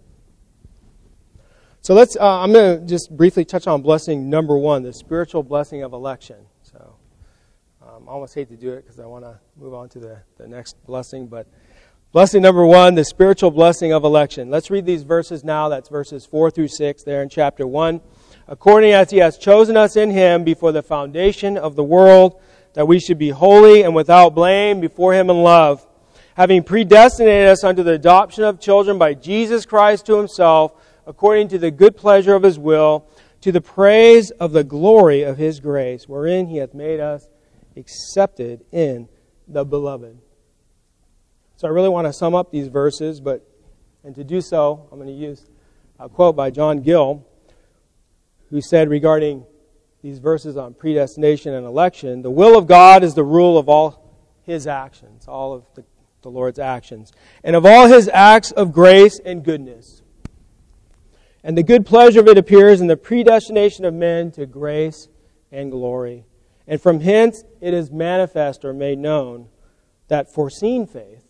So 1.81 1.93
let's, 1.93 2.15
uh, 2.15 2.41
I'm 2.41 2.51
going 2.51 2.79
to 2.79 2.85
just 2.85 3.15
briefly 3.15 3.45
touch 3.45 3.67
on 3.67 3.81
blessing 3.81 4.29
number 4.29 4.57
one, 4.57 4.83
the 4.83 4.93
spiritual 4.93 5.43
blessing 5.43 5.83
of 5.83 5.93
election. 5.93 6.37
So 6.63 6.95
um, 7.81 8.07
I 8.07 8.11
almost 8.11 8.33
hate 8.33 8.49
to 8.49 8.57
do 8.57 8.73
it 8.73 8.83
because 8.83 8.99
I 8.99 9.05
want 9.05 9.23
to 9.23 9.39
move 9.55 9.73
on 9.73 9.89
to 9.89 9.99
the, 9.99 10.17
the 10.37 10.47
next 10.47 10.83
blessing. 10.85 11.27
But 11.27 11.47
blessing 12.11 12.41
number 12.41 12.65
one, 12.65 12.95
the 12.95 13.05
spiritual 13.05 13.51
blessing 13.51 13.93
of 13.93 14.03
election. 14.03 14.49
Let's 14.49 14.71
read 14.71 14.85
these 14.85 15.03
verses 15.03 15.43
now. 15.43 15.69
That's 15.69 15.89
verses 15.89 16.25
4 16.25 16.49
through 16.49 16.69
6 16.69 17.03
there 17.03 17.21
in 17.21 17.29
chapter 17.29 17.67
1. 17.67 18.01
According 18.47 18.91
as 18.91 19.11
he 19.11 19.17
has 19.17 19.37
chosen 19.37 19.75
us 19.75 19.95
in 19.95 20.11
him 20.11 20.43
before 20.43 20.71
the 20.71 20.83
foundation 20.83 21.57
of 21.57 21.75
the 21.75 21.83
world, 21.83 22.39
that 22.73 22.87
we 22.87 22.99
should 22.99 23.17
be 23.17 23.29
holy 23.29 23.83
and 23.83 23.95
without 23.95 24.35
blame 24.35 24.79
before 24.79 25.13
him 25.13 25.29
in 25.29 25.41
love 25.41 25.85
having 26.35 26.63
predestinated 26.63 27.47
us 27.47 27.63
unto 27.63 27.81
the 27.81 27.93
adoption 27.93 28.43
of 28.43 28.59
children 28.59 28.97
by 28.97 29.13
Jesus 29.13 29.65
Christ 29.65 30.05
to 30.05 30.17
himself, 30.17 30.73
according 31.07 31.47
to 31.49 31.57
the 31.57 31.71
good 31.71 31.95
pleasure 31.95 32.35
of 32.35 32.43
his 32.43 32.59
will, 32.59 33.07
to 33.41 33.51
the 33.51 33.61
praise 33.61 34.31
of 34.31 34.51
the 34.51 34.63
glory 34.63 35.23
of 35.23 35.37
his 35.37 35.59
grace, 35.59 36.07
wherein 36.07 36.47
he 36.47 36.57
hath 36.57 36.73
made 36.73 36.99
us 36.99 37.29
accepted 37.77 38.65
in 38.71 39.07
the 39.47 39.63
beloved. 39.63 40.17
So 41.55 41.67
I 41.67 41.71
really 41.71 41.89
want 41.89 42.05
to 42.05 42.13
sum 42.13 42.35
up 42.35 42.51
these 42.51 42.67
verses, 42.67 43.21
but 43.21 43.47
and 44.03 44.13
to 44.15 44.23
do 44.23 44.41
so, 44.41 44.87
I'm 44.91 44.99
going 44.99 45.07
to 45.07 45.13
use 45.13 45.49
a 45.99 46.09
quote 46.09 46.35
by 46.35 46.51
John 46.51 46.81
Gill, 46.81 47.25
who 48.55 48.61
said 48.61 48.89
regarding 48.89 49.45
these 50.01 50.19
verses 50.19 50.55
on 50.55 50.73
predestination 50.73 51.53
and 51.53 51.65
election, 51.65 52.21
the 52.21 52.31
will 52.31 52.57
of 52.57 52.67
God 52.67 53.03
is 53.03 53.13
the 53.13 53.21
rule 53.21 53.57
of 53.57 53.67
all 53.67 54.15
his 54.43 54.65
actions, 54.65 55.27
all 55.27 55.51
of 55.51 55.65
the, 55.75 55.83
the 56.21 56.29
Lord's 56.29 56.57
actions, 56.57 57.11
and 57.43 57.53
of 57.53 57.65
all 57.65 57.87
his 57.87 58.07
acts 58.13 58.51
of 58.51 58.71
grace 58.71 59.19
and 59.25 59.43
goodness. 59.43 60.01
And 61.43 61.57
the 61.57 61.63
good 61.63 61.85
pleasure 61.85 62.21
of 62.21 62.29
it 62.29 62.37
appears 62.37 62.79
in 62.79 62.87
the 62.87 62.95
predestination 62.95 63.83
of 63.83 63.93
men 63.93 64.31
to 64.31 64.45
grace 64.45 65.09
and 65.51 65.69
glory. 65.69 66.23
And 66.65 66.81
from 66.81 67.01
hence 67.01 67.43
it 67.59 67.73
is 67.73 67.91
manifest 67.91 68.63
or 68.63 68.73
made 68.73 68.99
known 68.99 69.49
that 70.07 70.33
foreseen 70.33 70.87
faith, 70.87 71.25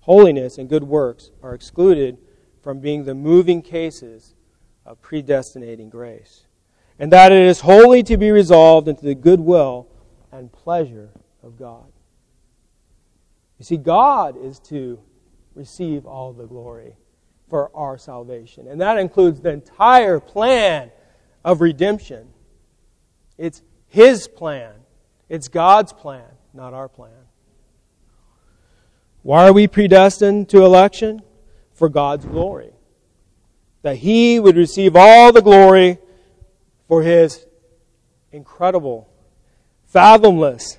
holiness, 0.00 0.56
and 0.56 0.66
good 0.66 0.84
works 0.84 1.30
are 1.42 1.52
excluded 1.52 2.16
from 2.62 2.80
being 2.80 3.04
the 3.04 3.14
moving 3.14 3.60
cases 3.60 4.32
of 4.86 5.02
predestinating 5.02 5.90
grace. 5.90 6.46
And 6.98 7.12
that 7.12 7.32
it 7.32 7.46
is 7.46 7.60
wholly 7.60 8.02
to 8.04 8.16
be 8.16 8.30
resolved 8.30 8.88
into 8.88 9.04
the 9.04 9.14
goodwill 9.14 9.88
and 10.32 10.50
pleasure 10.50 11.10
of 11.42 11.58
God. 11.58 11.84
You 13.58 13.64
see, 13.64 13.76
God 13.76 14.36
is 14.42 14.58
to 14.60 14.98
receive 15.54 16.06
all 16.06 16.32
the 16.32 16.46
glory 16.46 16.94
for 17.48 17.70
our 17.74 17.98
salvation. 17.98 18.66
And 18.68 18.80
that 18.80 18.98
includes 18.98 19.40
the 19.40 19.50
entire 19.50 20.20
plan 20.20 20.90
of 21.44 21.60
redemption. 21.60 22.28
It's 23.38 23.62
His 23.88 24.28
plan, 24.28 24.72
it's 25.28 25.48
God's 25.48 25.92
plan, 25.92 26.28
not 26.54 26.74
our 26.74 26.88
plan. 26.88 27.12
Why 29.22 29.48
are 29.48 29.52
we 29.52 29.66
predestined 29.66 30.48
to 30.50 30.64
election? 30.64 31.22
For 31.72 31.88
God's 31.90 32.24
glory. 32.24 32.70
That 33.86 33.98
He 33.98 34.40
would 34.40 34.56
receive 34.56 34.96
all 34.96 35.32
the 35.32 35.40
glory 35.40 35.98
for 36.88 37.04
His 37.04 37.46
incredible, 38.32 39.08
fathomless, 39.86 40.78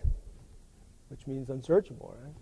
which 1.07 1.25
means 1.25 1.49
unsearchable, 1.49 2.17
right? 2.21 2.33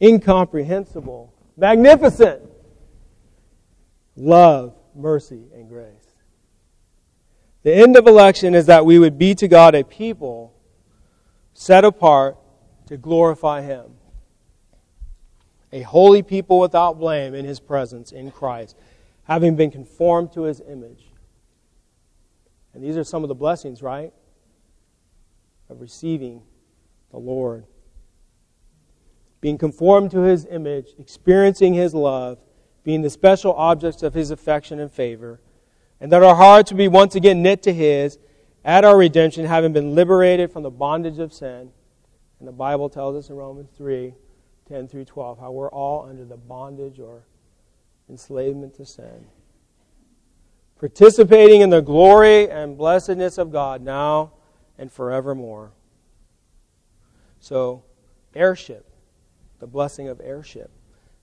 Incomprehensible, 0.00 1.34
magnificent 1.56 2.42
love, 4.14 4.72
mercy, 4.94 5.42
and 5.52 5.68
grace. 5.68 6.14
The 7.64 7.74
end 7.74 7.96
of 7.96 8.06
election 8.06 8.54
is 8.54 8.66
that 8.66 8.86
we 8.86 9.00
would 9.00 9.18
be 9.18 9.34
to 9.34 9.48
God 9.48 9.74
a 9.74 9.82
people 9.82 10.54
set 11.54 11.84
apart 11.84 12.36
to 12.86 12.96
glorify 12.96 13.62
Him. 13.62 13.94
A 15.72 15.82
holy 15.82 16.22
people 16.22 16.60
without 16.60 17.00
blame 17.00 17.34
in 17.34 17.44
His 17.44 17.58
presence 17.58 18.12
in 18.12 18.30
Christ, 18.30 18.76
having 19.24 19.56
been 19.56 19.70
conformed 19.70 20.32
to 20.32 20.42
His 20.42 20.60
image. 20.60 21.10
And 22.74 22.82
these 22.82 22.96
are 22.96 23.04
some 23.04 23.22
of 23.24 23.28
the 23.28 23.34
blessings, 23.34 23.82
right? 23.82 24.12
Of 25.68 25.80
receiving 25.80 26.42
the 27.10 27.18
Lord. 27.18 27.64
Being 29.40 29.58
conformed 29.58 30.10
to 30.12 30.20
His 30.20 30.46
image, 30.46 30.90
experiencing 30.98 31.74
His 31.74 31.94
love, 31.94 32.38
being 32.84 33.02
the 33.02 33.10
special 33.10 33.52
objects 33.54 34.02
of 34.02 34.14
his 34.14 34.30
affection 34.30 34.80
and 34.80 34.90
favor, 34.90 35.40
and 36.00 36.10
that 36.12 36.22
our 36.22 36.34
hearts 36.34 36.70
would 36.70 36.78
be 36.78 36.88
once 36.88 37.14
again 37.14 37.42
knit 37.42 37.62
to 37.62 37.72
his 37.72 38.18
at 38.64 38.84
our 38.84 38.96
redemption, 38.96 39.44
having 39.44 39.72
been 39.72 39.94
liberated 39.94 40.52
from 40.52 40.62
the 40.62 40.70
bondage 40.70 41.18
of 41.18 41.32
sin. 41.32 41.70
And 42.38 42.48
the 42.48 42.52
Bible 42.52 42.88
tells 42.88 43.16
us 43.16 43.30
in 43.30 43.36
Romans 43.36 43.70
3 43.76 44.14
10 44.68 44.88
through 44.88 45.04
12 45.04 45.38
how 45.38 45.50
we're 45.50 45.70
all 45.70 46.06
under 46.08 46.24
the 46.24 46.36
bondage 46.36 47.00
or 47.00 47.24
enslavement 48.10 48.74
to 48.74 48.84
sin. 48.84 49.26
Participating 50.78 51.60
in 51.60 51.70
the 51.70 51.80
glory 51.80 52.50
and 52.50 52.76
blessedness 52.76 53.38
of 53.38 53.52
God 53.52 53.82
now 53.82 54.32
and 54.78 54.90
forevermore. 54.90 55.72
So, 57.38 57.84
heirship, 58.34 58.90
the 59.60 59.66
blessing 59.66 60.08
of 60.08 60.20
heirship. 60.22 60.70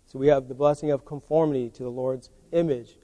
So 0.05 0.17
we 0.17 0.27
have 0.27 0.47
the 0.47 0.55
blessing 0.55 0.91
of 0.91 1.05
conformity 1.05 1.69
to 1.71 1.83
the 1.83 1.89
Lord's 1.89 2.29
image, 2.51 2.97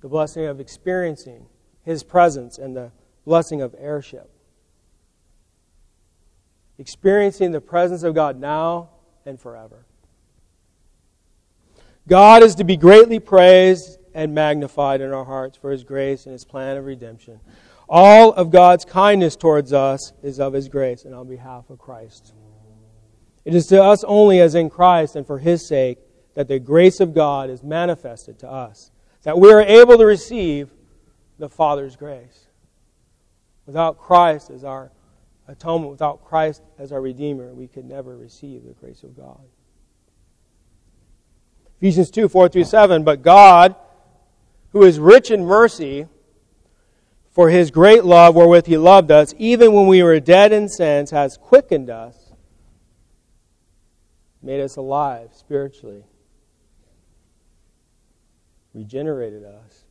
the 0.00 0.08
blessing 0.08 0.44
of 0.46 0.60
experiencing 0.60 1.46
His 1.84 2.02
presence, 2.02 2.58
and 2.58 2.76
the 2.76 2.90
blessing 3.24 3.62
of 3.62 3.74
heirship. 3.78 4.30
Experiencing 6.78 7.52
the 7.52 7.60
presence 7.60 8.02
of 8.02 8.14
God 8.14 8.40
now 8.40 8.90
and 9.24 9.40
forever. 9.40 9.84
God 12.08 12.42
is 12.42 12.54
to 12.54 12.64
be 12.64 12.78
greatly 12.78 13.20
praised 13.20 13.98
and 14.14 14.34
magnified 14.34 15.02
in 15.02 15.12
our 15.12 15.26
hearts 15.26 15.58
for 15.58 15.70
His 15.70 15.84
grace 15.84 16.24
and 16.24 16.32
His 16.32 16.44
plan 16.44 16.78
of 16.78 16.86
redemption. 16.86 17.38
All 17.86 18.32
of 18.32 18.50
God's 18.50 18.86
kindness 18.86 19.36
towards 19.36 19.74
us 19.74 20.14
is 20.22 20.40
of 20.40 20.54
His 20.54 20.68
grace 20.68 21.04
and 21.04 21.14
on 21.14 21.28
behalf 21.28 21.68
of 21.68 21.78
Christ. 21.78 22.32
It 23.44 23.54
is 23.54 23.66
to 23.68 23.82
us 23.82 24.04
only 24.04 24.40
as 24.40 24.54
in 24.54 24.70
Christ 24.70 25.16
and 25.16 25.26
for 25.26 25.38
His 25.38 25.66
sake 25.66 25.98
that 26.34 26.48
the 26.48 26.58
grace 26.58 27.00
of 27.00 27.14
God 27.14 27.50
is 27.50 27.62
manifested 27.62 28.38
to 28.38 28.50
us, 28.50 28.90
that 29.22 29.38
we 29.38 29.52
are 29.52 29.60
able 29.60 29.98
to 29.98 30.06
receive 30.06 30.70
the 31.38 31.48
Father's 31.48 31.94
grace. 31.94 32.46
Without 33.66 33.98
Christ 33.98 34.48
as 34.48 34.64
our 34.64 34.92
atonement, 35.46 35.90
without 35.90 36.24
Christ 36.24 36.62
as 36.78 36.90
our 36.90 37.02
Redeemer, 37.02 37.52
we 37.52 37.68
could 37.68 37.84
never 37.84 38.16
receive 38.16 38.64
the 38.64 38.72
grace 38.72 39.02
of 39.02 39.14
God. 39.14 39.40
Ephesians 41.78 42.10
2 42.10 42.28
4 42.28 42.48
through 42.48 42.64
7. 42.64 43.04
But 43.04 43.22
God, 43.22 43.74
who 44.70 44.82
is 44.82 45.00
rich 45.00 45.30
in 45.30 45.44
mercy, 45.44 46.06
for 47.30 47.50
his 47.50 47.70
great 47.70 48.04
love 48.04 48.34
wherewith 48.34 48.66
he 48.66 48.76
loved 48.76 49.10
us, 49.10 49.34
even 49.38 49.72
when 49.72 49.86
we 49.86 50.02
were 50.02 50.20
dead 50.20 50.52
in 50.52 50.68
sins, 50.68 51.10
has 51.10 51.36
quickened 51.36 51.88
us, 51.88 52.32
made 54.42 54.60
us 54.60 54.76
alive 54.76 55.30
spiritually 55.32 56.04
regenerated 58.78 59.44
us, 59.44 59.84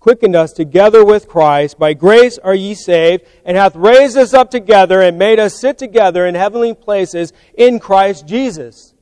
quickened 0.00 0.34
us 0.34 0.52
together 0.52 1.04
with 1.04 1.28
Christ. 1.28 1.78
By 1.78 1.92
grace 1.94 2.38
are 2.38 2.54
ye 2.54 2.74
saved, 2.74 3.24
and 3.44 3.56
hath 3.56 3.76
raised 3.76 4.16
us 4.16 4.32
up 4.32 4.50
together 4.50 5.02
and 5.02 5.18
made 5.18 5.38
us 5.38 5.60
sit 5.60 5.78
together 5.78 6.26
in 6.26 6.34
heavenly 6.34 6.74
places 6.74 7.32
in 7.54 7.78
Christ 7.78 8.26
Jesus. 8.26 8.94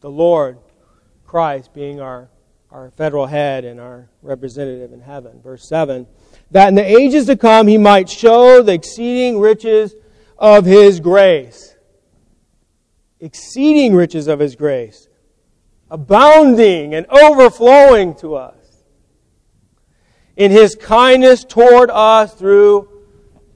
The 0.00 0.10
Lord, 0.10 0.58
Christ, 1.26 1.72
being 1.74 2.00
our, 2.00 2.28
our 2.70 2.90
federal 2.92 3.26
head 3.26 3.64
and 3.64 3.80
our 3.80 4.08
representative 4.22 4.92
in 4.92 5.00
heaven. 5.00 5.40
Verse 5.42 5.68
7 5.68 6.06
That 6.50 6.68
in 6.68 6.74
the 6.74 6.84
ages 6.84 7.26
to 7.26 7.36
come 7.36 7.66
he 7.66 7.78
might 7.78 8.08
show 8.08 8.62
the 8.62 8.72
exceeding 8.72 9.38
riches 9.38 9.94
of 10.38 10.64
his 10.64 11.00
grace. 11.00 11.74
Exceeding 13.20 13.94
riches 13.94 14.28
of 14.28 14.38
his 14.38 14.56
grace 14.56 15.08
abounding 15.90 16.94
and 16.94 17.06
overflowing 17.06 18.14
to 18.16 18.34
us 18.34 18.84
in 20.36 20.50
his 20.50 20.74
kindness 20.74 21.44
toward 21.44 21.90
us 21.90 22.34
through 22.34 22.88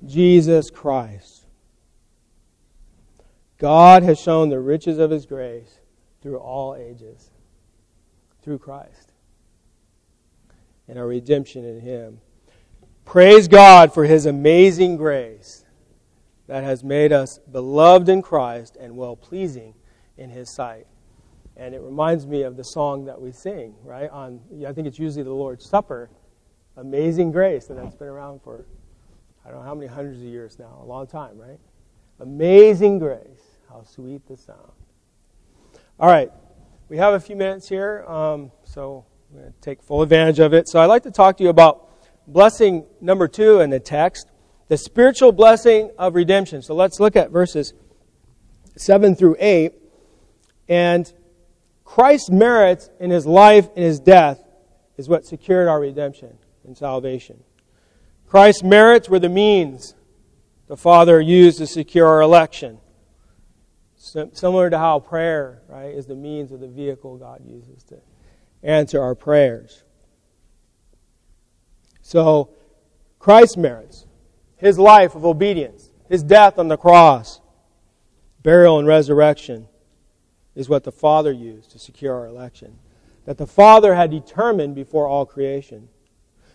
Jesus 0.06 0.70
Christ. 0.70 1.46
God 3.58 4.02
has 4.02 4.18
shown 4.18 4.48
the 4.48 4.60
riches 4.60 4.98
of 4.98 5.10
his 5.10 5.26
grace 5.26 5.80
through 6.22 6.38
all 6.38 6.74
ages, 6.74 7.29
through 8.42 8.58
Christ, 8.58 9.12
and 10.88 10.98
our 10.98 11.06
redemption 11.06 11.64
in 11.64 11.80
him. 11.80 12.20
Praise 13.04 13.48
God 13.48 13.92
for 13.92 14.04
his 14.04 14.26
amazing 14.26 14.96
grace 14.96 15.64
that 16.46 16.64
has 16.64 16.82
made 16.82 17.12
us 17.12 17.38
beloved 17.50 18.08
in 18.08 18.22
Christ 18.22 18.76
and 18.78 18.96
well 18.96 19.16
pleasing 19.16 19.74
in 20.16 20.30
his 20.30 20.52
sight. 20.54 20.86
And 21.56 21.74
it 21.74 21.80
reminds 21.80 22.26
me 22.26 22.42
of 22.42 22.56
the 22.56 22.64
song 22.64 23.04
that 23.04 23.20
we 23.20 23.32
sing, 23.32 23.74
right? 23.84 24.10
On 24.10 24.40
I 24.66 24.72
think 24.72 24.86
it's 24.86 24.98
usually 24.98 25.22
the 25.22 25.32
Lord's 25.32 25.68
Supper, 25.68 26.10
Amazing 26.76 27.32
Grace, 27.32 27.70
and 27.70 27.78
that's 27.78 27.94
been 27.94 28.08
around 28.08 28.42
for 28.42 28.64
I 29.44 29.50
don't 29.50 29.60
know 29.60 29.64
how 29.64 29.74
many 29.74 29.86
hundreds 29.86 30.18
of 30.18 30.26
years 30.26 30.58
now, 30.58 30.78
a 30.82 30.84
long 30.84 31.06
time, 31.06 31.38
right? 31.38 31.58
Amazing 32.20 32.98
Grace, 32.98 33.58
how 33.68 33.82
sweet 33.82 34.26
the 34.26 34.36
sound. 34.36 34.72
All 35.98 36.08
right, 36.08 36.30
we 36.90 36.96
have 36.96 37.14
a 37.14 37.20
few 37.20 37.36
minutes 37.36 37.68
here, 37.68 38.04
um, 38.08 38.50
so 38.64 39.06
I'm 39.30 39.38
going 39.38 39.52
to 39.52 39.60
take 39.60 39.80
full 39.80 40.02
advantage 40.02 40.40
of 40.40 40.52
it. 40.52 40.68
So 40.68 40.80
I'd 40.80 40.86
like 40.86 41.04
to 41.04 41.12
talk 41.12 41.36
to 41.36 41.44
you 41.44 41.48
about 41.48 41.88
blessing 42.26 42.84
number 43.00 43.28
two 43.28 43.60
in 43.60 43.70
the 43.70 43.78
text, 43.78 44.28
the 44.66 44.76
spiritual 44.76 45.30
blessing 45.30 45.92
of 45.98 46.16
redemption. 46.16 46.62
So 46.62 46.74
let's 46.74 46.98
look 46.98 47.14
at 47.14 47.30
verses 47.30 47.74
7 48.76 49.14
through 49.14 49.36
8. 49.38 49.72
And 50.68 51.12
Christ's 51.84 52.30
merits 52.30 52.90
in 52.98 53.10
his 53.10 53.24
life 53.24 53.68
and 53.76 53.84
his 53.84 54.00
death 54.00 54.42
is 54.96 55.08
what 55.08 55.24
secured 55.24 55.68
our 55.68 55.78
redemption 55.78 56.38
and 56.64 56.76
salvation. 56.76 57.44
Christ's 58.26 58.64
merits 58.64 59.08
were 59.08 59.20
the 59.20 59.28
means 59.28 59.94
the 60.66 60.76
Father 60.76 61.20
used 61.20 61.58
to 61.58 61.68
secure 61.68 62.08
our 62.08 62.20
election. 62.20 62.80
Similar 64.02 64.70
to 64.70 64.78
how 64.78 64.98
prayer, 64.98 65.60
right, 65.68 65.94
is 65.94 66.06
the 66.06 66.14
means 66.14 66.52
of 66.52 66.60
the 66.60 66.68
vehicle 66.68 67.18
God 67.18 67.42
uses 67.46 67.82
to 67.84 67.98
answer 68.62 69.00
our 69.00 69.14
prayers. 69.14 69.84
So, 72.00 72.48
Christ's 73.18 73.58
merits, 73.58 74.06
his 74.56 74.78
life 74.78 75.14
of 75.14 75.26
obedience, 75.26 75.92
his 76.08 76.22
death 76.22 76.58
on 76.58 76.68
the 76.68 76.78
cross, 76.78 77.42
burial 78.42 78.78
and 78.78 78.88
resurrection, 78.88 79.68
is 80.54 80.66
what 80.66 80.84
the 80.84 80.92
Father 80.92 81.30
used 81.30 81.70
to 81.72 81.78
secure 81.78 82.14
our 82.14 82.26
election. 82.26 82.78
That 83.26 83.36
the 83.36 83.46
Father 83.46 83.94
had 83.94 84.10
determined 84.10 84.74
before 84.74 85.08
all 85.08 85.26
creation. 85.26 85.90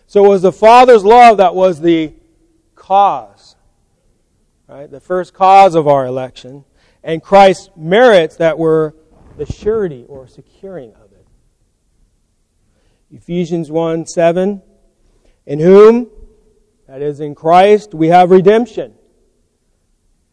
So 0.08 0.24
it 0.24 0.28
was 0.28 0.42
the 0.42 0.50
Father's 0.50 1.04
love 1.04 1.36
that 1.36 1.54
was 1.54 1.80
the 1.80 2.12
cause, 2.74 3.54
right? 4.66 4.90
The 4.90 5.00
first 5.00 5.32
cause 5.32 5.76
of 5.76 5.86
our 5.86 6.06
election. 6.06 6.64
And 7.06 7.22
Christ's 7.22 7.70
merits 7.76 8.34
that 8.38 8.58
were 8.58 8.96
the 9.38 9.46
surety 9.46 10.04
or 10.08 10.26
securing 10.26 10.92
of 10.94 11.12
it. 11.12 11.24
Ephesians 13.12 13.70
1 13.70 14.06
7. 14.06 14.60
In 15.46 15.60
whom, 15.60 16.10
that 16.88 17.02
is 17.02 17.20
in 17.20 17.36
Christ, 17.36 17.94
we 17.94 18.08
have 18.08 18.32
redemption. 18.32 18.92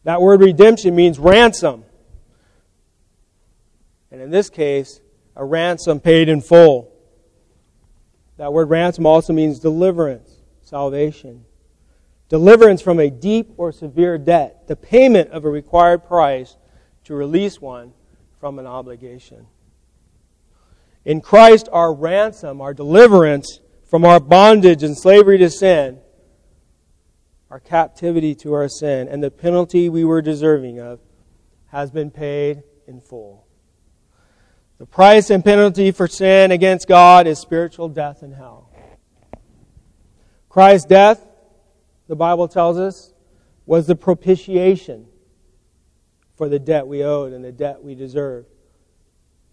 That 0.04 0.20
word 0.20 0.42
redemption 0.42 0.96
means 0.96 1.20
ransom. 1.20 1.86
And 4.10 4.20
in 4.20 4.32
this 4.32 4.50
case, 4.50 5.00
a 5.36 5.46
ransom 5.46 6.00
paid 6.00 6.28
in 6.28 6.42
full. 6.42 6.92
That 8.38 8.52
word 8.52 8.72
ransom 8.72 9.06
also 9.06 9.32
means 9.32 9.60
deliverance, 9.60 10.38
salvation. 10.64 11.46
Deliverance 12.30 12.82
from 12.82 13.00
a 13.00 13.12
deep 13.12 13.54
or 13.58 13.72
severe 13.72 14.18
debt, 14.18 14.68
the 14.68 14.76
payment 14.76 15.30
of 15.30 15.46
a 15.46 15.50
required 15.50 16.08
price 16.08 16.58
to 17.06 17.14
release 17.14 17.62
one 17.62 17.94
from 18.40 18.60
an 18.60 18.68
obligation. 18.68 19.48
In 21.06 21.22
Christ, 21.22 21.68
our 21.72 21.94
ransom, 21.94 22.62
our 22.62 22.74
deliverance 22.74 23.60
from 23.90 24.06
our 24.06 24.20
bondage 24.20 24.84
and 24.84 24.98
slavery 24.98 25.38
to 25.38 25.50
sin, 25.50 26.00
our 27.50 27.60
captivity 27.60 28.34
to 28.36 28.54
our 28.54 28.68
sin, 28.68 29.08
and 29.08 29.24
the 29.24 29.30
penalty 29.30 29.90
we 29.90 30.04
were 30.04 30.22
deserving 30.22 30.80
of, 30.80 31.00
has 31.68 31.92
been 31.92 32.10
paid 32.10 32.64
in 32.88 33.02
full. 33.02 33.46
The 34.78 34.86
price 34.86 35.30
and 35.30 35.44
penalty 35.44 35.92
for 35.92 36.08
sin 36.08 36.52
against 36.52 36.88
God 36.88 37.28
is 37.28 37.40
spiritual 37.40 37.90
death 37.90 38.22
and 38.22 38.34
hell. 38.34 38.72
Christ's 40.50 40.88
death, 40.88 41.26
the 42.08 42.16
Bible 42.16 42.48
tells 42.48 42.78
us, 42.78 43.14
was 43.66 43.88
the 43.88 43.96
propitiation 43.96 45.08
for 46.36 46.50
the 46.50 46.60
debt 46.60 46.88
we 46.88 47.04
owed 47.04 47.34
and 47.34 47.44
the 47.44 47.52
debt 47.52 47.84
we 47.84 47.96
deserved. 47.96 48.48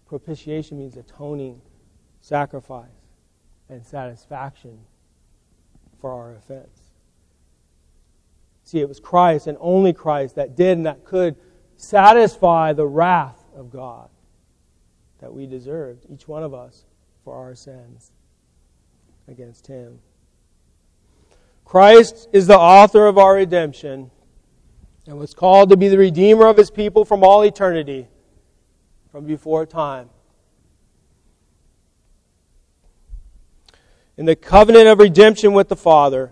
Propitiation 0.05 0.77
means 0.77 0.97
atoning, 0.97 1.61
sacrifice, 2.19 2.87
and 3.69 3.85
satisfaction 3.85 4.79
for 5.99 6.11
our 6.11 6.35
offense. 6.35 6.91
See, 8.63 8.79
it 8.79 8.87
was 8.87 8.99
Christ 8.99 9.47
and 9.47 9.57
only 9.61 9.93
Christ 9.93 10.35
that 10.35 10.55
did 10.55 10.77
and 10.77 10.85
that 10.85 11.05
could 11.05 11.35
satisfy 11.77 12.73
the 12.73 12.87
wrath 12.87 13.43
of 13.55 13.69
God 13.69 14.09
that 15.19 15.33
we 15.33 15.45
deserved, 15.45 16.05
each 16.09 16.27
one 16.27 16.43
of 16.43 16.53
us, 16.53 16.85
for 17.23 17.35
our 17.35 17.55
sins 17.55 18.11
against 19.27 19.67
Him. 19.67 19.99
Christ 21.63 22.27
is 22.33 22.47
the 22.47 22.57
author 22.57 23.07
of 23.07 23.17
our 23.17 23.35
redemption 23.35 24.11
and 25.07 25.17
was 25.17 25.33
called 25.33 25.69
to 25.69 25.77
be 25.77 25.87
the 25.87 25.97
Redeemer 25.97 26.47
of 26.47 26.57
His 26.57 26.71
people 26.71 27.05
from 27.05 27.23
all 27.23 27.43
eternity, 27.43 28.07
from 29.11 29.25
before 29.25 29.65
time. 29.65 30.09
In 34.17 34.25
the 34.25 34.35
covenant 34.35 34.87
of 34.87 34.99
redemption 34.99 35.53
with 35.53 35.69
the 35.69 35.75
Father, 35.75 36.31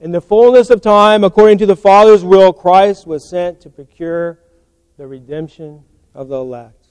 in 0.00 0.10
the 0.12 0.20
fullness 0.20 0.70
of 0.70 0.80
time, 0.80 1.24
according 1.24 1.58
to 1.58 1.66
the 1.66 1.76
Father's 1.76 2.24
will, 2.24 2.52
Christ 2.52 3.06
was 3.06 3.28
sent 3.28 3.60
to 3.60 3.70
procure 3.70 4.40
the 4.96 5.06
redemption 5.06 5.84
of 6.14 6.28
the 6.28 6.36
elect. 6.36 6.88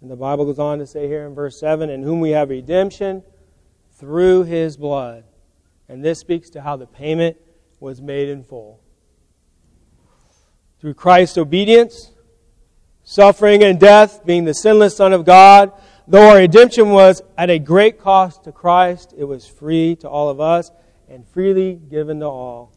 And 0.00 0.10
the 0.10 0.16
Bible 0.16 0.44
goes 0.44 0.58
on 0.58 0.78
to 0.80 0.86
say 0.86 1.06
here 1.06 1.26
in 1.26 1.34
verse 1.34 1.60
7 1.60 1.88
In 1.88 2.02
whom 2.02 2.20
we 2.20 2.30
have 2.30 2.50
redemption 2.50 3.22
through 3.92 4.44
his 4.44 4.76
blood. 4.76 5.24
And 5.88 6.04
this 6.04 6.18
speaks 6.18 6.50
to 6.50 6.62
how 6.62 6.76
the 6.76 6.86
payment 6.86 7.36
was 7.78 8.00
made 8.00 8.28
in 8.28 8.42
full. 8.42 8.80
Through 10.82 10.94
Christ's 10.94 11.38
obedience, 11.38 12.12
suffering, 13.04 13.62
and 13.62 13.80
death, 13.80 14.26
being 14.26 14.44
the 14.44 14.52
sinless 14.52 14.96
Son 14.96 15.14
of 15.14 15.24
God, 15.24 15.72
though 16.06 16.28
our 16.28 16.36
redemption 16.36 16.90
was 16.90 17.22
at 17.38 17.48
a 17.48 17.58
great 17.58 17.98
cost 17.98 18.44
to 18.44 18.52
Christ, 18.52 19.14
it 19.16 19.24
was 19.24 19.46
free 19.46 19.96
to 19.96 20.08
all 20.10 20.28
of 20.28 20.40
us 20.40 20.70
and 21.08 21.26
freely 21.26 21.76
given 21.76 22.20
to 22.20 22.26
all 22.26 22.74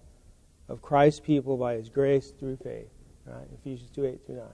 of 0.69 0.81
Christ's 0.81 1.19
people 1.19 1.57
by 1.57 1.73
his 1.73 1.89
grace 1.89 2.31
through 2.39 2.55
faith. 2.63 2.87
Right? 3.25 3.47
Ephesians 3.59 3.89
2 3.89 4.05
8 4.05 4.25
through 4.25 4.35
9 4.37 4.45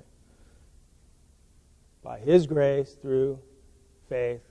by 2.03 2.19
His 2.19 2.47
grace 2.47 2.95
through 3.01 3.39
faith. 4.09 4.41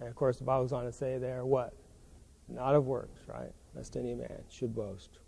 And 0.00 0.08
of 0.08 0.14
course, 0.14 0.38
the 0.38 0.44
Bible 0.44 0.64
goes 0.64 0.72
on 0.72 0.84
to 0.84 0.92
say 0.92 1.18
there, 1.18 1.44
what? 1.44 1.74
Not 2.48 2.74
of 2.74 2.86
works, 2.86 3.20
right? 3.26 3.52
Lest 3.74 3.96
any 3.96 4.14
man 4.14 4.42
should 4.50 4.74
boast. 4.74 5.18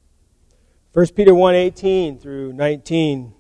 1 0.93 1.07
Peter 1.09 1.35
1 1.35 1.55
18 1.55 2.19
through 2.19 2.53
19. 2.53 3.35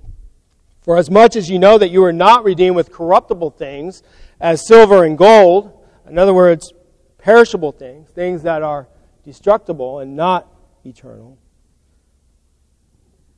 For 0.82 0.96
as 0.96 1.10
much 1.10 1.36
as 1.36 1.50
you 1.50 1.58
know 1.58 1.78
that 1.78 1.90
you 1.90 2.04
are 2.04 2.12
not 2.12 2.44
redeemed 2.44 2.76
with 2.76 2.92
corruptible 2.92 3.50
things, 3.50 4.02
as 4.40 4.66
silver 4.66 5.04
and 5.04 5.18
gold, 5.18 5.72
in 6.08 6.18
other 6.18 6.32
words, 6.32 6.72
perishable 7.18 7.72
things, 7.72 8.08
things 8.10 8.42
that 8.42 8.62
are 8.62 8.88
destructible 9.24 9.98
and 9.98 10.16
not 10.16 10.50
eternal. 10.84 11.38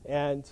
And 0.04 0.48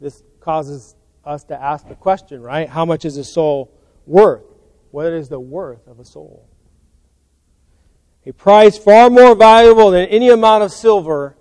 this 0.00 0.22
causes 0.40 0.96
us 1.24 1.44
to 1.44 1.62
ask 1.62 1.88
the 1.88 1.94
question, 1.94 2.42
right? 2.42 2.68
How 2.68 2.84
much 2.84 3.04
is 3.04 3.16
a 3.16 3.24
soul 3.24 3.72
worth? 4.06 4.44
What 4.90 5.06
is 5.12 5.28
the 5.28 5.40
worth 5.40 5.86
of 5.86 6.00
a 6.00 6.04
soul? 6.04 6.46
A 8.26 8.32
price 8.32 8.76
far 8.76 9.08
more 9.08 9.34
valuable 9.34 9.90
than 9.90 10.06
any 10.08 10.28
amount 10.28 10.62
of 10.62 10.72
silver 10.72 11.37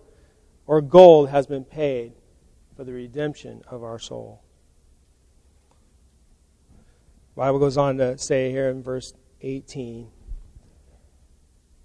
or 0.67 0.82
gold 0.82 1.30
has 1.30 1.47
been 1.47 1.63
paid 1.63 2.13
for 2.75 2.84
the 2.84 2.93
redemption 2.93 3.63
of 3.67 3.84
our 3.84 3.97
soul. 3.97 4.43
The 7.36 7.39
Bible 7.41 7.60
goes 7.60 7.77
on 7.77 7.97
to 7.97 8.17
say 8.17 8.51
here 8.51 8.69
in 8.69 8.84
verse 8.84 9.13
18 9.41 10.10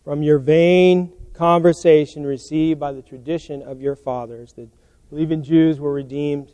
From 0.04 0.22
your 0.22 0.38
vain 0.38 1.12
conversation 1.32 2.26
received 2.26 2.78
by 2.78 2.92
the 2.92 3.02
tradition 3.02 3.62
of 3.62 3.80
your 3.80 3.96
fathers, 3.96 4.52
the 4.52 4.68
believing 5.08 5.42
Jews 5.42 5.78
were 5.78 5.92
redeemed 5.92 6.52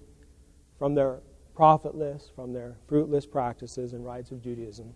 from 0.79 0.95
their 0.95 1.21
profitless 1.59 2.31
from 2.37 2.53
their 2.53 2.77
fruitless 2.87 3.27
practices 3.27 3.93
and 3.93 4.05
rites 4.05 4.31
of 4.31 4.41
Judaism. 4.41 4.95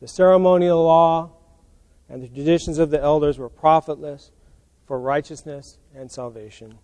The 0.00 0.06
ceremonial 0.06 0.84
law 0.84 1.30
and 2.06 2.22
the 2.22 2.28
traditions 2.28 2.76
of 2.76 2.90
the 2.90 3.00
elders 3.00 3.38
were 3.38 3.48
profitless 3.48 4.30
for 4.86 4.98
righteousness 4.98 5.78
and 5.94 6.10
salvation. 6.10 6.78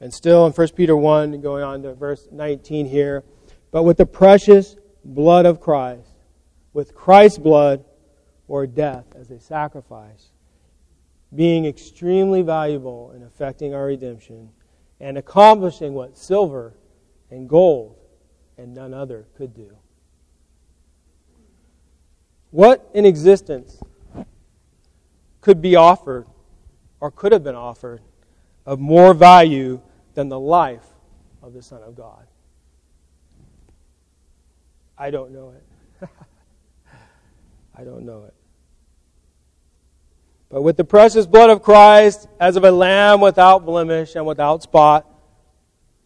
And 0.00 0.12
still 0.12 0.46
in 0.46 0.52
1 0.52 0.68
Peter 0.68 0.96
1, 0.96 1.40
going 1.40 1.62
on 1.62 1.82
to 1.82 1.94
verse 1.94 2.28
19 2.30 2.86
here, 2.86 3.24
but 3.70 3.82
with 3.82 3.98
the 3.98 4.06
precious 4.06 4.76
blood 5.04 5.46
of 5.46 5.60
Christ, 5.60 6.10
with 6.72 6.94
Christ's 6.94 7.38
blood 7.38 7.84
or 8.48 8.66
death 8.66 9.04
as 9.18 9.30
a 9.30 9.40
sacrifice, 9.40 10.30
being 11.34 11.66
extremely 11.66 12.42
valuable 12.42 13.12
in 13.12 13.22
effecting 13.22 13.74
our 13.74 13.86
redemption 13.86 14.50
and 15.00 15.16
accomplishing 15.16 15.94
what 15.94 16.16
silver 16.16 16.74
and 17.30 17.48
gold, 17.48 17.96
and 18.58 18.74
none 18.74 18.92
other 18.92 19.26
could 19.36 19.54
do. 19.54 19.76
What 22.50 22.90
in 22.94 23.06
existence 23.06 23.80
could 25.40 25.62
be 25.62 25.76
offered 25.76 26.26
or 27.00 27.10
could 27.10 27.32
have 27.32 27.44
been 27.44 27.54
offered 27.54 28.00
of 28.66 28.78
more 28.78 29.14
value 29.14 29.80
than 30.14 30.28
the 30.28 30.38
life 30.38 30.86
of 31.42 31.52
the 31.52 31.62
Son 31.62 31.82
of 31.82 31.94
God? 31.94 32.26
I 34.98 35.10
don't 35.10 35.32
know 35.32 35.54
it. 35.56 36.08
I 37.76 37.84
don't 37.84 38.04
know 38.04 38.24
it. 38.24 38.34
But 40.50 40.62
with 40.62 40.76
the 40.76 40.84
precious 40.84 41.26
blood 41.26 41.48
of 41.48 41.62
Christ, 41.62 42.28
as 42.38 42.56
of 42.56 42.64
a 42.64 42.70
lamb 42.70 43.20
without 43.20 43.64
blemish 43.64 44.16
and 44.16 44.26
without 44.26 44.62
spot, 44.62 45.06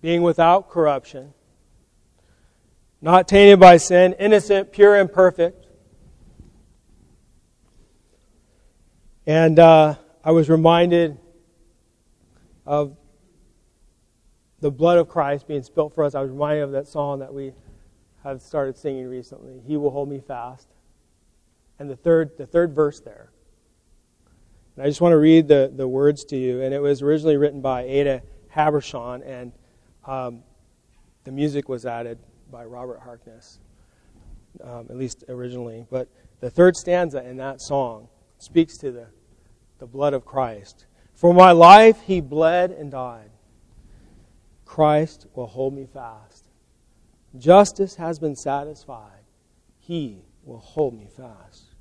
being 0.00 0.22
without 0.22 0.68
corruption, 0.68 1.32
not 3.00 3.26
tainted 3.26 3.58
by 3.58 3.78
sin, 3.78 4.12
innocent, 4.18 4.70
pure, 4.70 4.96
and 4.96 5.10
perfect, 5.10 5.63
And 9.26 9.58
uh, 9.58 9.94
I 10.22 10.32
was 10.32 10.50
reminded 10.50 11.18
of 12.66 12.96
the 14.60 14.70
blood 14.70 14.98
of 14.98 15.08
Christ 15.08 15.48
being 15.48 15.62
spilt 15.62 15.94
for 15.94 16.04
us. 16.04 16.14
I 16.14 16.20
was 16.20 16.30
reminded 16.30 16.64
of 16.64 16.72
that 16.72 16.86
song 16.86 17.20
that 17.20 17.32
we 17.32 17.52
have 18.22 18.42
started 18.42 18.76
singing 18.76 19.06
recently. 19.06 19.62
He 19.66 19.76
will 19.76 19.90
hold 19.90 20.08
me 20.08 20.20
fast. 20.20 20.68
And 21.78 21.88
the 21.88 21.96
third, 21.96 22.36
the 22.36 22.46
third 22.46 22.74
verse 22.74 23.00
there. 23.00 23.30
And 24.76 24.84
I 24.84 24.88
just 24.88 25.00
want 25.00 25.12
to 25.12 25.18
read 25.18 25.48
the, 25.48 25.72
the 25.74 25.88
words 25.88 26.24
to 26.26 26.36
you. 26.36 26.62
And 26.62 26.74
it 26.74 26.80
was 26.80 27.00
originally 27.00 27.36
written 27.36 27.60
by 27.60 27.82
Ada 27.82 28.22
Habershon, 28.54 29.22
and 29.26 29.52
um, 30.06 30.42
the 31.24 31.32
music 31.32 31.68
was 31.68 31.86
added 31.86 32.18
by 32.50 32.64
Robert 32.64 33.00
Harkness, 33.00 33.58
um, 34.62 34.86
at 34.90 34.96
least 34.96 35.24
originally. 35.28 35.86
But 35.90 36.08
the 36.40 36.50
third 36.50 36.76
stanza 36.76 37.26
in 37.28 37.36
that 37.38 37.60
song 37.60 38.08
speaks 38.44 38.76
to 38.78 38.92
the, 38.92 39.06
the 39.78 39.86
blood 39.86 40.12
of 40.12 40.24
Christ. 40.24 40.86
For 41.14 41.32
my 41.32 41.52
life 41.52 42.02
he 42.02 42.20
bled 42.20 42.70
and 42.70 42.90
died. 42.90 43.30
Christ 44.64 45.26
will 45.34 45.46
hold 45.46 45.74
me 45.74 45.86
fast. 45.86 46.48
Justice 47.38 47.96
has 47.96 48.18
been 48.18 48.36
satisfied. 48.36 49.24
He 49.78 50.24
will 50.44 50.58
hold 50.58 50.94
me 50.94 51.08
fast. 51.16 51.74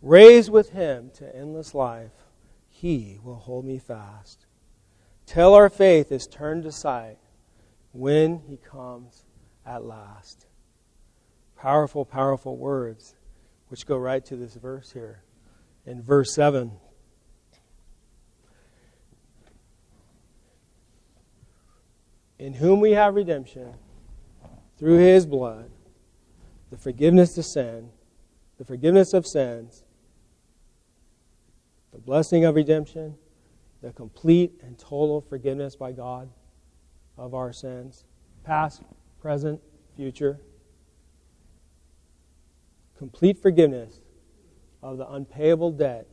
Raised 0.00 0.50
with 0.50 0.70
him 0.70 1.10
to 1.14 1.36
endless 1.36 1.74
life, 1.74 2.12
he 2.68 3.18
will 3.22 3.36
hold 3.36 3.64
me 3.64 3.78
fast. 3.78 4.46
Till 5.26 5.54
our 5.54 5.68
faith 5.68 6.10
is 6.10 6.26
turned 6.26 6.62
to 6.62 6.72
sight 6.72 7.18
when 7.92 8.38
he 8.48 8.56
comes 8.56 9.24
at 9.66 9.84
last. 9.84 10.46
Powerful, 11.56 12.04
powerful 12.04 12.56
words 12.56 13.14
which 13.68 13.86
go 13.86 13.96
right 13.96 14.24
to 14.24 14.36
this 14.36 14.54
verse 14.54 14.92
here. 14.92 15.22
In 15.88 16.02
verse 16.02 16.34
7, 16.34 16.70
in 22.38 22.52
whom 22.52 22.80
we 22.80 22.90
have 22.90 23.14
redemption 23.14 23.72
through 24.76 24.98
his 24.98 25.24
blood, 25.24 25.70
the 26.70 26.76
forgiveness 26.76 27.38
of 27.38 27.46
sin, 27.46 27.88
the 28.58 28.66
forgiveness 28.66 29.14
of 29.14 29.26
sins, 29.26 29.82
the 31.94 31.98
blessing 31.98 32.44
of 32.44 32.54
redemption, 32.54 33.14
the 33.80 33.90
complete 33.90 34.60
and 34.62 34.78
total 34.78 35.22
forgiveness 35.22 35.74
by 35.74 35.92
God 35.92 36.28
of 37.16 37.32
our 37.32 37.50
sins, 37.50 38.04
past, 38.44 38.82
present, 39.22 39.58
future. 39.96 40.38
Complete 42.98 43.40
forgiveness 43.40 44.02
of 44.82 44.98
the 44.98 45.10
unpayable 45.10 45.72
debt 45.72 46.06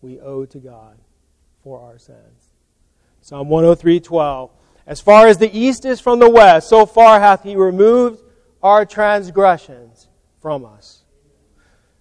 we 0.00 0.20
owe 0.20 0.44
to 0.44 0.58
God 0.58 0.98
for 1.62 1.80
our 1.80 1.98
sins. 1.98 2.54
Psalm 3.20 3.48
103:12 3.48 4.50
As 4.86 5.00
far 5.00 5.28
as 5.28 5.38
the 5.38 5.56
east 5.56 5.84
is 5.84 6.00
from 6.00 6.18
the 6.18 6.28
west, 6.28 6.68
so 6.68 6.86
far 6.86 7.20
hath 7.20 7.44
he 7.44 7.54
removed 7.54 8.22
our 8.62 8.84
transgressions 8.84 10.08
from 10.40 10.64
us. 10.64 11.04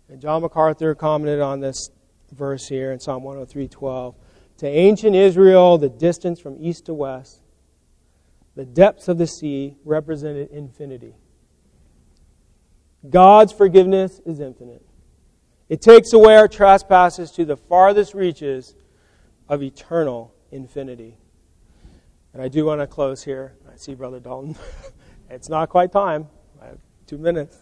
And 0.09 0.19
John 0.19 0.41
MacArthur 0.41 0.95
commented 0.95 1.39
on 1.39 1.59
this 1.59 1.91
verse 2.31 2.67
here 2.67 2.91
in 2.91 2.99
Psalm 2.99 3.23
103:12. 3.23 4.15
To 4.57 4.67
ancient 4.67 5.15
Israel, 5.15 5.77
the 5.77 5.89
distance 5.89 6.39
from 6.39 6.57
east 6.59 6.85
to 6.85 6.93
west, 6.93 7.41
the 8.55 8.65
depths 8.65 9.07
of 9.07 9.17
the 9.17 9.27
sea 9.27 9.77
represented 9.85 10.49
infinity. 10.51 11.15
God's 13.09 13.53
forgiveness 13.53 14.19
is 14.25 14.39
infinite. 14.39 14.85
It 15.71 15.81
takes 15.81 16.11
away 16.11 16.35
our 16.35 16.49
trespasses 16.49 17.31
to 17.31 17.45
the 17.45 17.55
farthest 17.55 18.13
reaches 18.13 18.75
of 19.47 19.63
eternal 19.63 20.35
infinity. 20.51 21.15
And 22.33 22.41
I 22.41 22.49
do 22.49 22.65
want 22.65 22.81
to 22.81 22.87
close 22.87 23.23
here. 23.23 23.53
I 23.71 23.77
see 23.77 23.95
Brother 23.95 24.19
Dalton. 24.19 24.57
it's 25.29 25.47
not 25.47 25.69
quite 25.69 25.93
time. 25.93 26.27
I 26.61 26.65
have 26.65 26.79
two 27.07 27.17
minutes. 27.17 27.57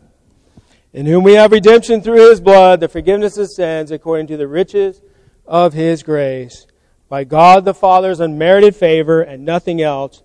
In 0.91 1.05
whom 1.05 1.23
we 1.23 1.33
have 1.33 1.51
redemption 1.51 2.01
through 2.01 2.31
his 2.31 2.41
blood, 2.41 2.79
the 2.79 2.87
forgiveness 2.87 3.37
of 3.37 3.51
sins 3.51 3.91
according 3.91 4.25
to 4.25 4.37
the 4.37 4.47
riches 4.47 5.03
of 5.45 5.73
his 5.73 6.01
grace, 6.01 6.65
by 7.09 7.25
God 7.25 7.63
the 7.63 7.75
Father's 7.75 8.19
unmerited 8.19 8.75
favor 8.75 9.21
and 9.21 9.45
nothing 9.45 9.83
else, 9.83 10.23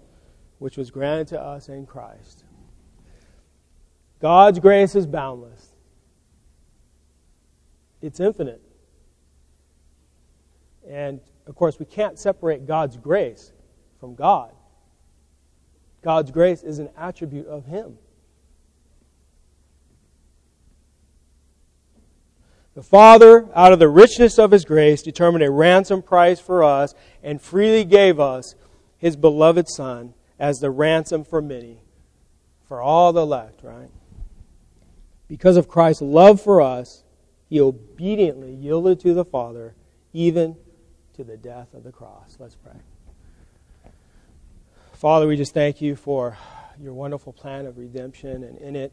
which 0.58 0.78
was 0.78 0.90
granted 0.90 1.28
to 1.28 1.38
us 1.38 1.68
in 1.68 1.84
Christ. 1.84 2.44
God's 4.20 4.58
grace 4.58 4.94
is 4.94 5.06
boundless. 5.06 5.63
It's 8.04 8.20
infinite. 8.20 8.60
And 10.86 11.20
of 11.46 11.54
course, 11.54 11.78
we 11.78 11.86
can't 11.86 12.18
separate 12.18 12.66
God's 12.66 12.98
grace 12.98 13.50
from 13.98 14.14
God. 14.14 14.52
God's 16.02 16.30
grace 16.30 16.62
is 16.62 16.78
an 16.78 16.90
attribute 16.98 17.46
of 17.46 17.64
Him. 17.64 17.96
The 22.74 22.82
Father, 22.82 23.48
out 23.54 23.72
of 23.72 23.78
the 23.78 23.88
richness 23.88 24.38
of 24.38 24.50
His 24.50 24.66
grace, 24.66 25.00
determined 25.00 25.42
a 25.42 25.50
ransom 25.50 26.02
price 26.02 26.40
for 26.40 26.62
us 26.62 26.94
and 27.22 27.40
freely 27.40 27.84
gave 27.84 28.20
us 28.20 28.54
His 28.98 29.16
beloved 29.16 29.66
Son 29.70 30.12
as 30.38 30.58
the 30.58 30.70
ransom 30.70 31.24
for 31.24 31.40
many, 31.40 31.78
for 32.68 32.82
all 32.82 33.14
the 33.14 33.22
elect, 33.22 33.62
right? 33.62 33.88
Because 35.26 35.56
of 35.56 35.68
Christ's 35.68 36.02
love 36.02 36.38
for 36.38 36.60
us, 36.60 37.03
He 37.54 37.60
obediently 37.60 38.52
yielded 38.52 38.98
to 39.02 39.14
the 39.14 39.24
Father, 39.24 39.76
even 40.12 40.56
to 41.12 41.22
the 41.22 41.36
death 41.36 41.72
of 41.72 41.84
the 41.84 41.92
cross. 41.92 42.36
Let's 42.40 42.56
pray. 42.56 42.80
Father, 44.94 45.28
we 45.28 45.36
just 45.36 45.54
thank 45.54 45.80
you 45.80 45.94
for 45.94 46.36
your 46.80 46.94
wonderful 46.94 47.32
plan 47.32 47.66
of 47.66 47.78
redemption, 47.78 48.42
and 48.42 48.58
in 48.58 48.74
it, 48.74 48.92